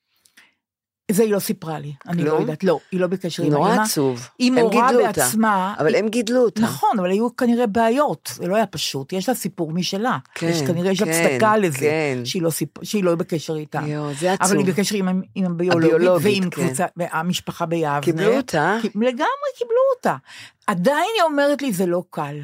[1.11, 2.35] זה היא לא סיפרה לי, אני לא?
[2.35, 3.83] לא יודעת, לא, היא לא בקשר עם נורא האמא.
[3.83, 4.29] עצוב.
[4.39, 5.03] היא מורה אותה.
[5.07, 5.75] בעצמה.
[5.79, 6.63] אבל היא- הם גידלו אותה.
[6.63, 10.19] נכון, אבל היו כנראה בעיות, זה לא היה פשוט, יש לה סיפור משלה.
[10.35, 12.19] כן, יש כנראה יש כן, הצדקה לזה, כן.
[12.25, 12.69] שהיא לא, סיפ...
[12.85, 13.81] שהיא לא בקשר איתה.
[13.87, 14.47] יואו, זה עצוב.
[14.51, 16.67] אבל היא בקשר עם, עם הביולוגית, הביולוגית, ועם כן.
[16.67, 18.01] קבוצה, המשפחה ביבנה.
[18.01, 18.77] קיבלו אותה?
[18.85, 20.17] לגמרי קיבלו אותה.
[20.67, 22.37] עדיין היא אומרת לי, זה לא קל.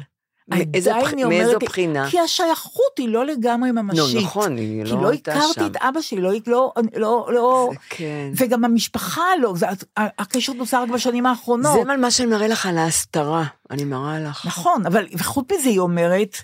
[0.73, 2.09] מאיזה בח- אומרת מאיזו בחינה?
[2.09, 4.17] כי השייכות היא לא לגמרי לא, ממשית.
[4.23, 5.65] נכון, היא כי לא לא הייתה הכרתי שם.
[5.65, 8.31] את אבא שלי, לא, לא, לא, לא, זה כן.
[8.37, 9.65] וגם המשפחה לא, זה,
[9.97, 11.73] הקשר נוצר רק בשנים האחרונות.
[11.87, 13.43] זה מה שאני מראה לך על ההסתרה.
[13.71, 14.45] אני מראה לך.
[14.45, 16.37] נכון, אבל וחוץ מזה היא אומרת,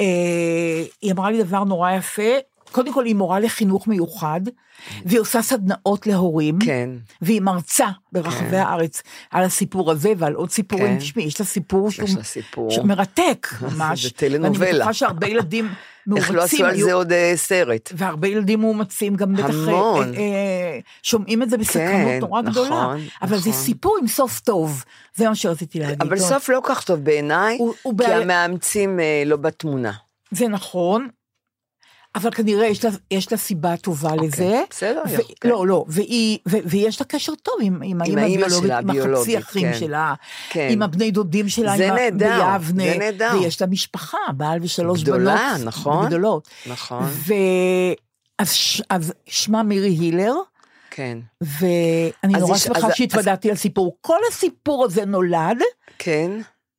[0.00, 0.06] אה,
[1.02, 2.22] היא אמרה לי דבר נורא יפה,
[2.72, 4.40] קודם כל היא מורה לחינוך מיוחד,
[5.06, 6.90] והיא עושה סדנאות להורים, כן.
[7.22, 8.54] והיא מרצה ברחבי כן.
[8.56, 10.98] הארץ על הסיפור הזה ועל עוד סיפורים, כן.
[10.98, 12.70] תשמעי, יש לה סיפור שהוא לה סיפור.
[12.70, 14.66] שהוא מרתק ממש, זה טלנובלה.
[14.66, 15.68] ואני בטוחה שהרבה ילדים
[16.16, 17.92] איך לא מאומצים עשו על זה עוד אה, סרט?
[17.96, 20.14] והרבה ילדים מאומצים גם בטח אה, המון.
[20.14, 23.62] אה, אה, שומעים את זה בסקרנות כן, נורא נכון, גדולה, אבל זה נכון.
[23.62, 26.02] סיפור עם סוף טוב, זה מה שרציתי להגיד.
[26.02, 26.28] אבל טוב.
[26.28, 29.92] סוף לא כך טוב בעיניי, כי בעיה- המאמצים אה, לא בתמונה.
[30.30, 31.08] זה נכון,
[32.14, 34.62] אבל כנראה יש לה, יש לה סיבה טובה לזה.
[34.70, 35.48] בסדר, ו- יופי, כן.
[35.48, 39.38] לא, לא, והיא, ו- ויש לה קשר טוב עם, עם האמא הביולוגית, שלה, עם החצי
[39.38, 39.78] אחים כן.
[39.78, 40.14] שלה,
[40.50, 40.68] כן.
[40.70, 43.30] עם הבני דודים שלה, זה עם נהדר, ביבנה, זה נהדר.
[43.40, 45.66] ויש לה משפחה, בעל ושלוש גדולה, בנות.
[45.66, 46.06] נכון.
[46.06, 46.48] גדולות.
[46.66, 47.04] נכון,
[48.38, 50.34] ואז ש- אז שמה מירי הילר,
[50.90, 51.18] כן.
[51.40, 53.96] ואני אז נורא שמחה אז- שהתוודעתי לסיפור.
[54.00, 55.58] כל הסיפור הזה נולד
[55.98, 56.30] כן,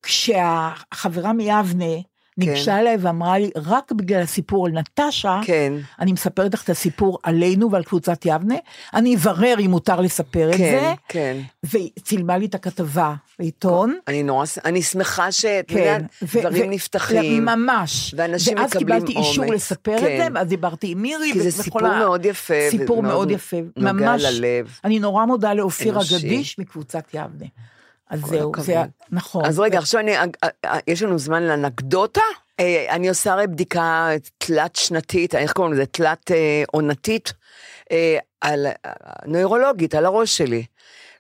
[0.04, 1.96] כשהחברה מיבנה
[2.38, 7.20] ניגשה אליי ואמרה לי, רק בגלל הסיפור על נטשה, כן, אני מספרת לך את הסיפור
[7.24, 8.56] עלינו ועל קבוצת יבנה,
[8.94, 11.38] אני אברר אם מותר לספר את כן, זה, כן.
[11.64, 13.96] והיא צילמה לי את הכתבה בעיתון.
[14.08, 17.46] אני נורא, אני שמחה שאת כן, יודעת, ו- דברים ו- נפתחים.
[17.46, 18.14] ממש.
[18.18, 19.56] ואנשים ואז מקבלים קיבלתי אישור אומץ.
[19.56, 20.06] לספר כן.
[20.06, 21.34] את זה, ואז דיברתי עם מירי.
[21.34, 22.54] כי זה סיפור מאוד יפה.
[22.70, 24.24] סיפור מאוד יפה, נוגע ממש.
[24.24, 24.80] ללב.
[24.84, 26.16] אני נורא מודה לאופירה אנושי.
[26.18, 27.46] גדיש מקבוצת יבנה.
[28.10, 28.92] אז זהו, זה, הכבוד.
[29.12, 29.46] נכון.
[29.46, 30.26] אז רגע, עכשיו אני, אה,
[30.66, 32.22] אה, יש לנו זמן לאנקדוטה?
[32.60, 35.86] אה, אני עושה הרי בדיקה תלת שנתית, איך קוראים לזה?
[35.86, 37.34] תלת אה, עונתית,
[37.92, 38.92] אה, על, אה,
[39.26, 40.66] נוירולוגית, על הראש שלי.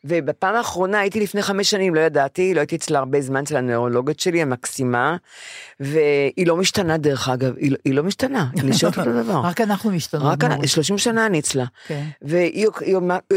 [0.07, 4.19] ובפעם האחרונה הייתי לפני חמש שנים, לא ידעתי, לא הייתי אצלה הרבה זמן, אצל הנוירולוגית
[4.19, 5.15] שלי, המקסימה,
[5.79, 9.41] והיא לא משתנה דרך אגב, היא, לא- היא לא משתנה, היא נשארת אותו דבר.
[9.43, 10.23] רק אנחנו משתנות.
[10.23, 10.43] רק.
[10.43, 11.65] אני, 30 שנה אני אצלה.
[11.87, 12.03] כן.
[12.21, 12.67] והיא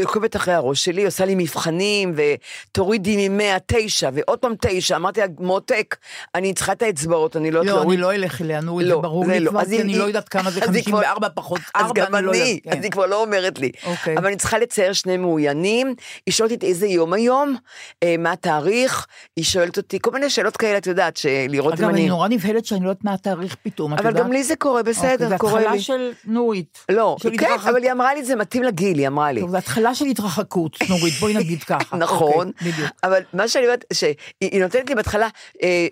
[0.03, 5.25] עוקבת אחרי הראש שלי, עושה לי מבחנים, ותורידי ממאה תשע, ועוד פעם תשע, אמרתי לה,
[5.39, 5.95] מותק,
[6.35, 7.97] אני צריכה את האצבעות, אני לא יודעת לא, אני.
[7.97, 9.49] לא אלך אליה, נו, לא, זה ברור זה לי לא.
[9.49, 11.93] כבר, אז כי אני לא יודעת כמה זה אז היא כבר- 54 פחות אז 4,
[12.05, 12.67] גם אני לא אני, יודעת.
[12.67, 12.83] אז כן.
[12.83, 13.71] היא כבר לא אומרת לי.
[13.85, 14.17] אוקיי.
[14.17, 15.95] אבל אני צריכה לצייר שני מאוינים,
[16.25, 17.55] היא שואלת אותי איזה יום היום,
[18.03, 21.89] אה, מה התאריך, היא שואלת אותי כל מיני שאלות כאלה, את יודעת, שלראות אם אגב,
[21.89, 22.09] אני אני...
[22.09, 24.23] נורא נבהלת שאני לא יודעת מה התאריך פתאום, את אבל יודעת?
[24.25, 25.81] גם לי זה קורה, אוקיי, בסדר, זה קורה התחלה לי.
[25.81, 26.85] של נורית.
[26.91, 29.41] לא, של כן, התרחק- אבל היא אמרה לי, זה מתאים לגיל, היא אמרה לי.
[29.41, 31.97] טוב, זה התחלה של התרחקות, נורית, בואי נגיד ככה.
[32.05, 32.89] נכון, אוקיי, בדיוק.
[33.03, 35.27] אבל מה שאני אומרת, שהיא היא נותנת לי בהתחלה
[35.63, 35.87] אה,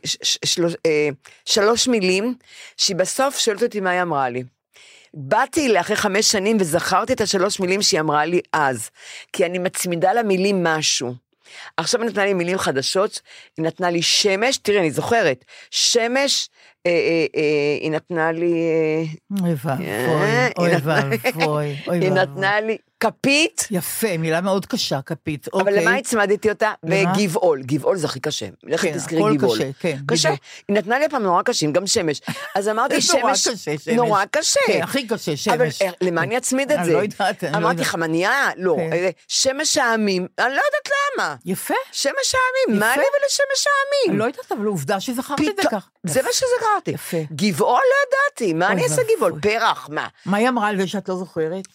[0.45, 1.09] שלוש- אה,
[1.45, 2.35] שלוש מילים,
[2.77, 4.43] שהיא בסוף שואלת אותי מה היא אמרה לי.
[5.13, 8.89] באתי אליה אחרי חמש שנים וזכרתי את השלוש מילים שהיא אמרה לי אז,
[9.33, 11.13] כי אני מצמידה למילים משהו.
[11.77, 13.21] עכשיו היא נתנה לי מילים חדשות,
[13.57, 16.49] היא נתנה לי שמש, תראי, אני זוכרת, שמש,
[16.85, 18.53] אה, אה, אה, היא נתנה לי...
[18.53, 19.03] אה,
[19.41, 22.09] אוי ואבוי, אה, אוי היא ואבוי, אוי היא ואבוי.
[22.09, 25.47] נתנה לי כפית, יפה, מילה מאוד קשה, כפית.
[25.53, 25.81] אבל אוקיי.
[25.85, 26.73] למה הצמדתי אותה?
[26.83, 27.13] למה?
[27.13, 28.45] בגבעול, גבעול זה הכי קשה.
[28.63, 29.57] לכי כן, תזכרי גבעול.
[29.57, 30.29] קשה, כן, קשה.
[30.29, 30.43] בדיוק.
[30.67, 32.21] היא נתנה לי הפעם נורא קשים, גם שמש.
[32.55, 33.87] אז אמרתי זה נורא שמש, קשה, שמש.
[33.87, 34.59] נורא קשה.
[34.67, 35.81] כן, הכי קשה, אבל שמש.
[35.81, 36.93] אה, למה אני אצמיד את אני זה?
[36.93, 37.87] לא יודעת, אני לא אמרתי יודעת.
[37.87, 38.49] חמניה?
[38.57, 38.75] לא.
[38.77, 38.93] כן.
[38.93, 41.35] אה, שמש העמים, אני לא יודעת למה.
[41.45, 41.73] יפה.
[41.91, 42.97] שמש העמים, מה.
[42.97, 44.19] לי ולשמש אני העמים?
[44.19, 45.89] לא יודעת, אבל עובדה שזכרת את זה כך.
[46.03, 46.91] זה מה שזכרתי.
[46.91, 47.17] יפה.
[47.31, 49.01] גבעול לא ידעתי, מה אני אעשה.
[49.15, 49.39] גבעול?
[49.41, 50.07] פרח, מה?
[50.25, 51.67] מה היא אמרה על זה שאת לא זוכרת?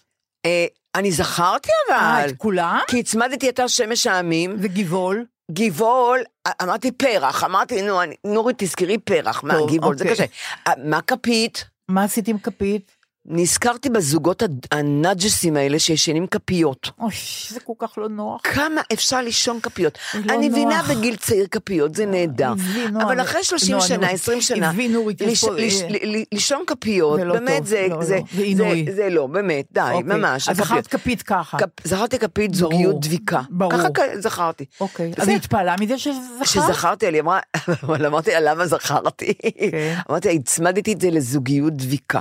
[0.96, 2.28] אה, אני זכרתי אה, אבל.
[2.28, 2.78] את כולם?
[2.88, 5.24] כי הצמדתי את השמש העמים, וגבעול?
[5.50, 6.20] גבעול,
[6.62, 10.16] אמרתי פרח, אמרתי, נו, נורית, תזכרי פרח, מה, גבעול, זה אוקיי.
[10.16, 10.24] קשה.
[10.66, 11.64] אה, מה כפית?
[11.88, 12.96] מה עשית עם כפית?
[13.26, 14.42] נזכרתי בזוגות
[14.72, 16.90] הנאג'סים האלה שישנים כפיות.
[17.00, 17.12] אוי,
[17.48, 18.40] זה כל כך לא נוח.
[18.44, 19.98] כמה אפשר לישון כפיות?
[20.14, 20.82] לא אני מבינה.
[20.90, 22.52] בגיל צעיר כפיות, זה נהדר.
[22.52, 25.82] עזבי, נועה, אבל אחרי 30 לא, שנה, אני- 20 שנה, עזבי, נורית, יש לש- לש-
[25.82, 28.22] אה, ל- ל- לישון כפיות, זה לא באמת, טוב, זה, לא, זה, לא,
[28.56, 28.82] זה.
[28.86, 30.02] זה, זה לא, באמת, די, אוקיי.
[30.18, 30.48] ממש.
[30.48, 30.56] אז.
[30.56, 31.58] זכרת כפית ככה.
[31.58, 33.40] כפ- זכרתי כפית זוגיות דביקה.
[33.50, 33.72] ברור.
[33.72, 34.64] ככה זכרתי.
[34.80, 35.12] אוקיי.
[35.16, 35.28] אז.
[35.28, 36.42] היא התפעלה מזה שזכרת?
[36.42, 37.40] כשזכרתי, היא אמרה,
[37.82, 39.34] אבל אמרתי לה, למה זכרתי?
[39.70, 39.94] כן.
[40.10, 42.20] אמרתי לה, הצמדתי את זה לזוגיות דביקה.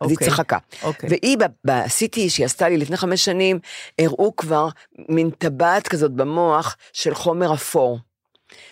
[0.00, 0.28] אז היא אוקיי.
[0.28, 0.58] צחקה.
[0.82, 1.08] אוקיי.
[1.10, 3.58] והיא, ב-CT שהיא עשתה לי לפני חמש שנים,
[3.98, 4.68] הראו כבר
[5.08, 7.98] מין טבעת כזאת במוח של חומר אפור.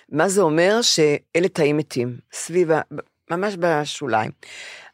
[0.09, 0.83] מה זה אומר?
[0.83, 2.81] שאלה תאים מתים, סביב, ה-
[3.31, 4.31] ממש בשוליים.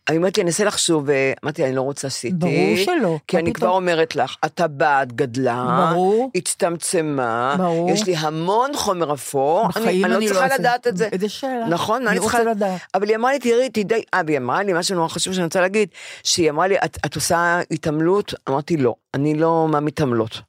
[0.08, 2.34] אני אומרת לי, אני אנסה לחשוב, ואמרתי, אני לא רוצה CT.
[2.34, 3.52] ברור שלא, כי אני?
[3.52, 6.30] כבר אומרת לך, הטבעת גדלה, ברור.
[6.34, 7.90] הצטמצמה, ברור.
[7.90, 10.58] יש לי המון חומר אפור, אני, אני אני לא לא צריכה.
[10.58, 11.08] לדעת את זה.
[11.12, 11.66] איזה שאלה.
[11.68, 12.42] נכון, אני צריכה...
[12.42, 12.80] לדעת.
[12.94, 15.60] אבל היא אמרה לי, תראי, תדעי, אה, והיא אמרה לי משהו נורא חשוב שאני רוצה
[15.60, 15.88] להגיד,
[16.22, 18.34] שהיא אמרה לי, את, עושה התעמלות?
[18.48, 20.40] אמרתי, לא, אני לא מהמתעמלות.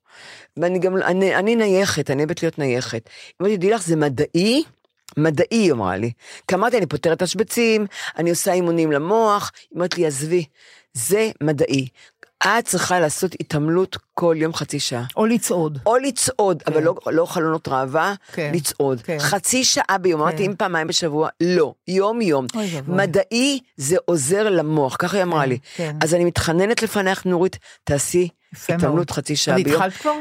[0.58, 3.02] ואני גם, אני, אני נייחת, אני אוהבת להיות נייחת.
[3.40, 4.64] לי, תדעי לך, זה מדעי,
[5.18, 6.12] מדעי, היא אמרה לי.
[6.48, 7.86] כי אמרתי, אני פותרת תשבצים,
[8.18, 10.46] אני עושה אימונים למוח, היא אומרת לי, עזבי,
[10.94, 11.88] זה מדעי.
[12.44, 15.04] את צריכה לעשות התעמלות כל יום חצי שעה.
[15.18, 15.80] או לצעוד.
[15.86, 19.02] או לצעוד, אבל לא, לא חלונות ראווה, כן, לצעוד.
[19.02, 19.20] כן.
[19.20, 22.46] חצי שעה ביום, אמרתי אם פעמיים בשבוע, לא, יום יום.
[22.56, 22.96] אוי ואבוי.
[22.96, 25.58] מדעי זה עוזר למוח, ככה היא אמרה כן, לי.
[25.76, 25.96] כן.
[26.02, 28.30] אז אני מתחננת לפנייך, נורית, תעשי
[28.70, 29.12] התעמלות.
[29.12, 29.82] חצי שעה ביום.
[29.82, 30.14] התחלת כבר?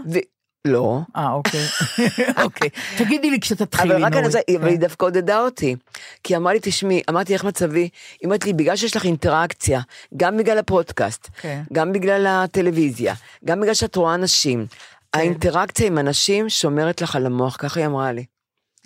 [0.64, 1.00] לא.
[1.16, 1.61] אה, אוקיי.
[2.44, 2.68] אוקיי.
[2.98, 4.36] תגידי לי כשתתחילי, אבל רק אני נורית.
[4.36, 4.66] רוצה, אבל כן.
[4.70, 5.76] היא דווקא עודדה אותי.
[6.24, 7.80] כי אמרה לי, תשמעי, אמרתי, איך מצבי?
[7.80, 7.88] היא
[8.24, 9.80] אומרת לי, בגלל שיש לך אינטראקציה,
[10.16, 11.62] גם בגלל הפודקאסט, כן.
[11.72, 14.66] גם בגלל הטלוויזיה, גם בגלל שאת רואה אנשים,
[15.12, 15.18] כן.
[15.18, 18.24] האינטראקציה עם אנשים שומרת לך על המוח, ככה היא אמרה לי.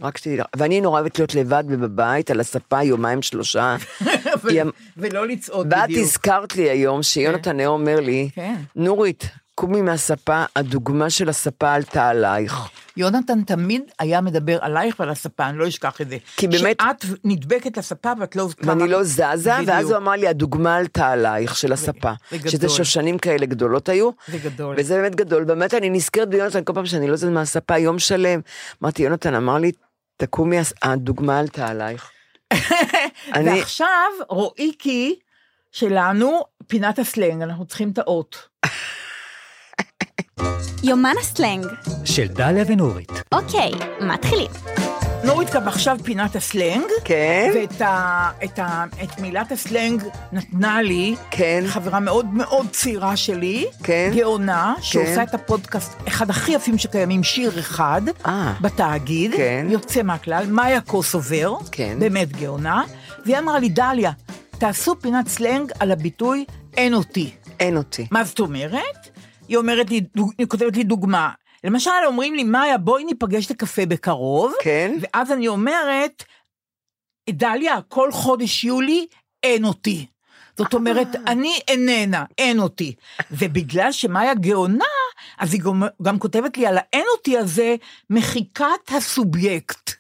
[0.03, 0.47] רק שתדעי לך.
[0.57, 3.77] ואני נורא אוהבת להיות לבד ובבית, על הספה יומיים שלושה.
[4.51, 6.01] אמ- ולא לצעוד ואת בדיוק.
[6.07, 8.55] הזכרת לי היום שיונתן היה אומר לי, כן.
[8.77, 12.55] נורית, קומי מהספה, הדוגמה של הספה עלתה עלייך.
[12.97, 16.17] יונתן תמיד היה מדבר עלייך ועל הספה, אני לא אשכח את זה.
[16.37, 18.49] כי באמת- שאת נדבקת לספה ואת לא...
[18.63, 19.91] ואני לא זזה, ואז בדיוק.
[19.91, 22.13] הוא אמר לי, הדוגמה עלתה עלייך של הספה.
[22.31, 22.51] זה גדול.
[22.51, 24.11] שזה שושנים כאלה גדולות היו.
[24.29, 24.75] זה גדול.
[24.79, 25.45] וזה באמת גדול.
[25.45, 28.41] באמת, אני נזכרת ביונתן כל פעם שאני לא זזת מהספה יום שלם.
[28.83, 29.73] אמרתי, יונתן אמר לי,
[30.17, 32.11] תקומי, הדוגמה עלתה עלייך.
[33.35, 33.87] אני- ועכשיו
[34.29, 35.19] רועיקי
[35.73, 38.49] שלנו, פינת הסלנג, אנחנו צריכים את האות.
[40.85, 41.67] יומן הסלנג.
[42.05, 43.13] של דליה ונורית.
[43.33, 43.71] אוקיי,
[44.01, 44.51] מתחילים.
[45.25, 46.85] נורית קם עכשיו פינת הסלנג.
[47.05, 47.53] כן.
[47.55, 51.65] ואת ה, את ה, את מילת הסלנג נתנה לי, כן.
[51.67, 54.11] חברה מאוד מאוד צעירה שלי, כן.
[54.15, 55.23] גאונה, שעושה כן.
[55.23, 58.55] את הפודקאסט, אחד הכי יפים שקיימים, שיר אחד, אה.
[58.61, 59.67] בתאגיד, כן.
[59.71, 61.97] יוצא מהכלל, מאיה קוסובר, כן.
[61.99, 62.83] באמת גאונה,
[63.27, 64.11] והיא אמרה לי, דליה,
[64.59, 66.45] תעשו פינת סלנג על הביטוי
[66.77, 67.31] אין אותי.
[67.61, 68.07] אין אותי.
[68.11, 69.02] מה זאת אומרת?
[69.49, 70.01] היא אומרת לי,
[70.39, 71.31] היא כותבת לי דוגמה.
[71.65, 74.53] למשל, אומרים לי, מאיה, בואי ניפגש לקפה בקרוב.
[74.63, 74.97] כן.
[75.01, 76.25] ואז אני אומרת,
[77.31, 79.07] דליה, כל חודש יולי
[79.43, 80.07] אין אותי.
[80.59, 82.95] זאת אומרת, אני איננה, אין אותי.
[83.31, 84.85] ובגלל שמאיה גאונה,
[85.39, 87.77] אז היא גם, גם כותבת לי על האין אותי הזה,
[88.11, 89.91] מחיקת הסובייקט.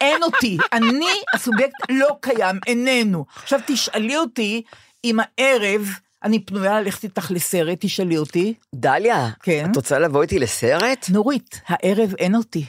[0.00, 3.24] אין אותי, אני, הסובייקט לא קיים, איננו.
[3.36, 4.62] עכשיו תשאלי אותי
[5.04, 5.88] אם הערב
[6.24, 8.54] אני פנויה ללכת איתך לסרט, תשאלי אותי.
[8.74, 9.70] דליה, כן.
[9.70, 11.06] את רוצה לבוא איתי לסרט?
[11.08, 12.64] נורית, הערב אין אותי.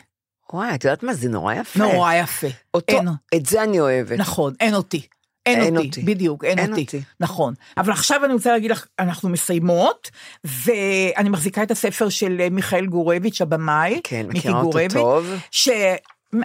[0.54, 1.14] וואי, את יודעת מה?
[1.14, 1.80] זה נורא יפה.
[1.80, 2.48] נורא יפה.
[2.74, 4.20] אותו, אין, את זה אני אוהבת.
[4.20, 5.08] נכון, אין אותי.
[5.46, 6.02] אין, אין אותי, אותי.
[6.02, 6.82] בדיוק, אין, אין אותי.
[6.82, 7.02] אותי.
[7.20, 7.54] נכון.
[7.78, 10.12] אבל עכשיו אני רוצה להגיד לך, אנחנו מסיימות,
[10.44, 14.02] ואני מחזיקה את הספר של מיכאל גורביץ', הבמאי.
[14.04, 15.34] כן, מכירה אותו גורביץ', טוב.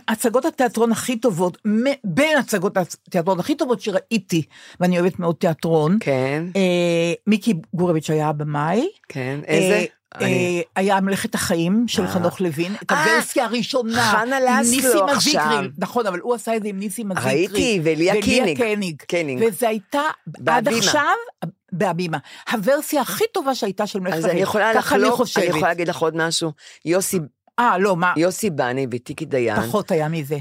[0.09, 1.59] שהצגות התיאטרון הכי טובות,
[2.05, 4.43] בין הצגות התיאטרון הכי טובות שראיתי,
[4.80, 8.88] ואני אוהבת מאוד תיאטרון, כן, אה, מיקי גורביץ' היה הבמאי.
[9.09, 9.41] כן.
[9.47, 9.74] איזה?
[9.74, 9.84] אה,
[10.14, 12.09] אני- אה, היה מלאכת החיים של אה.
[12.09, 14.03] חנוך לוין, את אה, הוורסיה הראשונה.
[14.03, 15.62] חנה לסלו עכשיו.
[15.78, 17.32] נכון, אבל הוא עשה את זה עם ניסים הזיקרי.
[17.34, 18.14] ראיתי, וליה.
[18.57, 19.03] קניג.
[19.09, 19.43] קניג.
[19.49, 20.01] וזה הייתה,
[20.47, 20.68] עד.
[20.68, 21.03] עכשיו,
[21.72, 22.18] בהבימה.
[22.53, 24.36] הוורסיה הכי טובה שהייתה של מלאכת אז החיים.
[24.36, 25.45] אני יכולה לחלוק, אני.
[25.47, 26.53] יכולה להגיד לך עוד משהו.
[26.84, 27.18] יוסי,
[27.61, 29.61] אה, לא, מה, יוסי בני וטיקי דיין.
[29.62, 30.38] פחות היה מזה.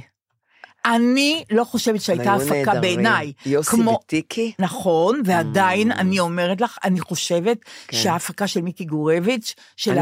[0.86, 2.80] אני לא חושבת שהייתה הפקה.
[2.80, 3.34] בעיניי.
[3.46, 4.52] יוסי כמו- וטיקי?
[4.60, 5.96] נכון, ועדיין Mm.
[5.96, 7.58] אני אומרת לך, אני חושבת
[7.88, 7.98] כן.
[7.98, 9.98] שההפקה של מיקי גורביץ', של.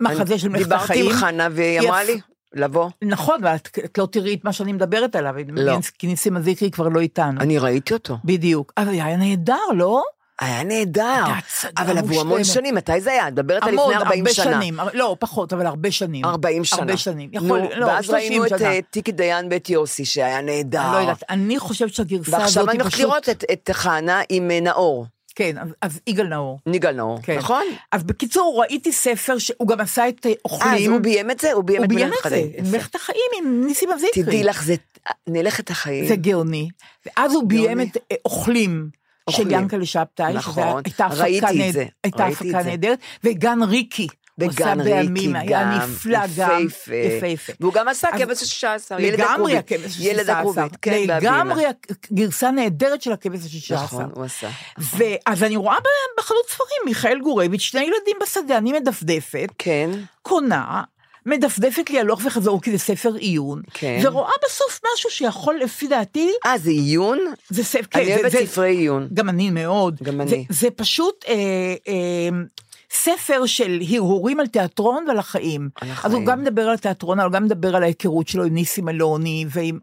[0.00, 2.20] המחזה של מלאכת החיים, דיברתי עם חנה והיא אמרה לי,
[2.54, 2.90] לבוא.
[3.04, 5.78] נכון, ואת את לא תראי את מה שאני מדברת עליו, לא.
[5.98, 7.40] כי ניסים הזיקרי כבר לא איתנו.
[7.40, 8.16] אני ראיתי אותו.
[8.24, 8.72] בדיוק.
[8.76, 10.02] אבל היה נהדר, לא?
[10.40, 11.24] היה נהדר.
[11.76, 12.44] אבל עברו המון.
[12.44, 13.28] שנים, מתי זה היה?
[13.28, 14.44] את מדברת על לפני המון, 40 הרבה שנה.
[14.44, 14.80] שנים.
[14.80, 16.24] הר- לא, פחות, אבל הרבה שנים.
[16.24, 16.78] 40 שנה.
[16.78, 17.30] הרבה שנים.
[17.32, 18.62] יכול, נו, לא, ואז 30 ראינו את.
[18.62, 20.80] אה, טיקי דיין ואת יוסי, שהיה נהדר.
[20.82, 23.06] אני לא יודעת, אני חושבת שהגרסה הזאת ועכשיו היא אני הולכת פשוט...
[23.06, 26.58] לראות את- חנה עם אה, נאור, כן, אז- יגאל נאור.
[26.66, 27.38] ניגל נאור, כן.
[27.38, 27.62] נכון?
[27.92, 30.92] אז בקיצור, ראיתי ספר שהוא גם עשה את אה, אה, אז אוכלים.
[30.92, 31.52] הוא ביים את זה?
[31.52, 32.30] הוא ביים הוא את ביים מלאכת את
[32.66, 32.70] זה.
[32.70, 34.22] מלאכת החיים עם ניסים הזיקרי.
[34.22, 34.74] תדעי לך, זה
[35.28, 36.06] נלך את החיים.
[36.08, 36.68] זה גאוני.
[37.06, 37.80] ואז הוא ביים.
[37.80, 38.99] את אוכלים.
[39.30, 39.50] של.
[39.50, 42.70] ינקלה שבתאי, נכון, שזה הייתה הפקה ראיתי את נהד- זה, הייתה ראיתי את הפקה זה.
[42.70, 44.06] נהדרת, וגן ריקי.
[44.38, 47.52] וגן ריקי בימים, היה גם, נפלא גם, יפהפה.
[47.60, 49.86] והוא גם עשה כבש השישה עשר, ילד לגמרי הכרובית.
[50.00, 50.38] ילד 16.
[50.38, 51.16] הכרובית, כן, בהבימה.
[51.34, 51.64] לגמרי
[52.12, 53.84] גרסה נהדרת של הכבש השישה עשר.
[53.84, 54.50] נכון, הוא עשה.
[54.78, 55.76] ואז אני רואה
[56.18, 59.90] בחנות ספרים, מיכאל גורביץ', שני ילדים בשדה, אני מדפדפת, כן,
[60.22, 60.82] קונה,
[61.26, 64.00] מדפדפת לי הלוך וחזור, כי זה ספר עיון, כן.
[64.04, 67.18] ורואה בסוף משהו שיכול, לפי דעתי, אה, זה עיון?
[67.50, 69.08] זה ספר, כן, אני זה- אוהבת זה- ספרי עיון.
[69.14, 69.96] גם אני מאוד.
[70.02, 70.46] גם זה, אני.
[70.50, 71.34] זה פשוט אה,
[71.88, 72.28] אה,
[72.92, 75.68] ספר של הרהורים על תיאטרון ועל החיים.
[75.80, 76.14] על אז החיים.
[76.14, 79.78] הוא גם מדבר על תיאטרון, אבל גם מדבר על ההיכרות שלו עם ניסים אלוני, ועם...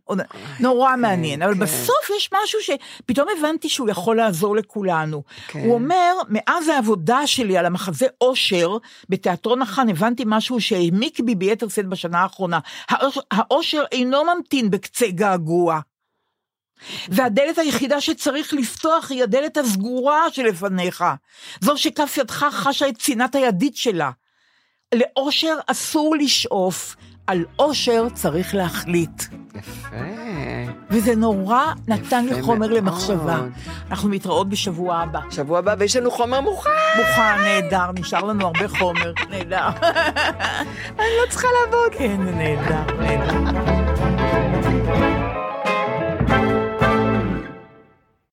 [0.60, 1.42] נורא מעניין.
[1.42, 1.60] אבל כן.
[1.60, 5.24] בסוף יש משהו שפתאום הבנתי שהוא יכול לעזור לכולנו.
[5.48, 5.60] כן.
[5.60, 8.78] הוא אומר, מאז העבודה שלי על המחזה אושר
[9.10, 12.60] בתיאטרון החאן, הבנתי משהו שהעמיק בי ביתר שאת בשנה האחרונה.
[13.32, 15.80] האושר אינו ממתין בקצה געגוע.
[17.10, 21.04] והדלת היחידה שצריך לפתוח היא הדלת הסגורה שלפניך.
[21.62, 24.12] זו שכף ידך חשה את צנעת הידית שלה.
[24.96, 26.96] לאושר אסור לשאוף,
[27.28, 29.24] על אושר צריך להחליט.
[29.56, 29.96] יפה.
[30.90, 32.72] וזה נורא נתן לי חומר מאוד.
[32.72, 33.40] למחשבה.
[33.90, 35.20] אנחנו מתראות בשבוע הבא.
[35.32, 36.70] שבוע הבא, ויש לנו חומר מוכן.
[36.98, 39.68] מוכן, נהדר, נשאר לנו הרבה חומר, נהדר.
[41.00, 41.94] אני לא צריכה לעבוד.
[41.98, 43.87] כן, נהדר, נהדר.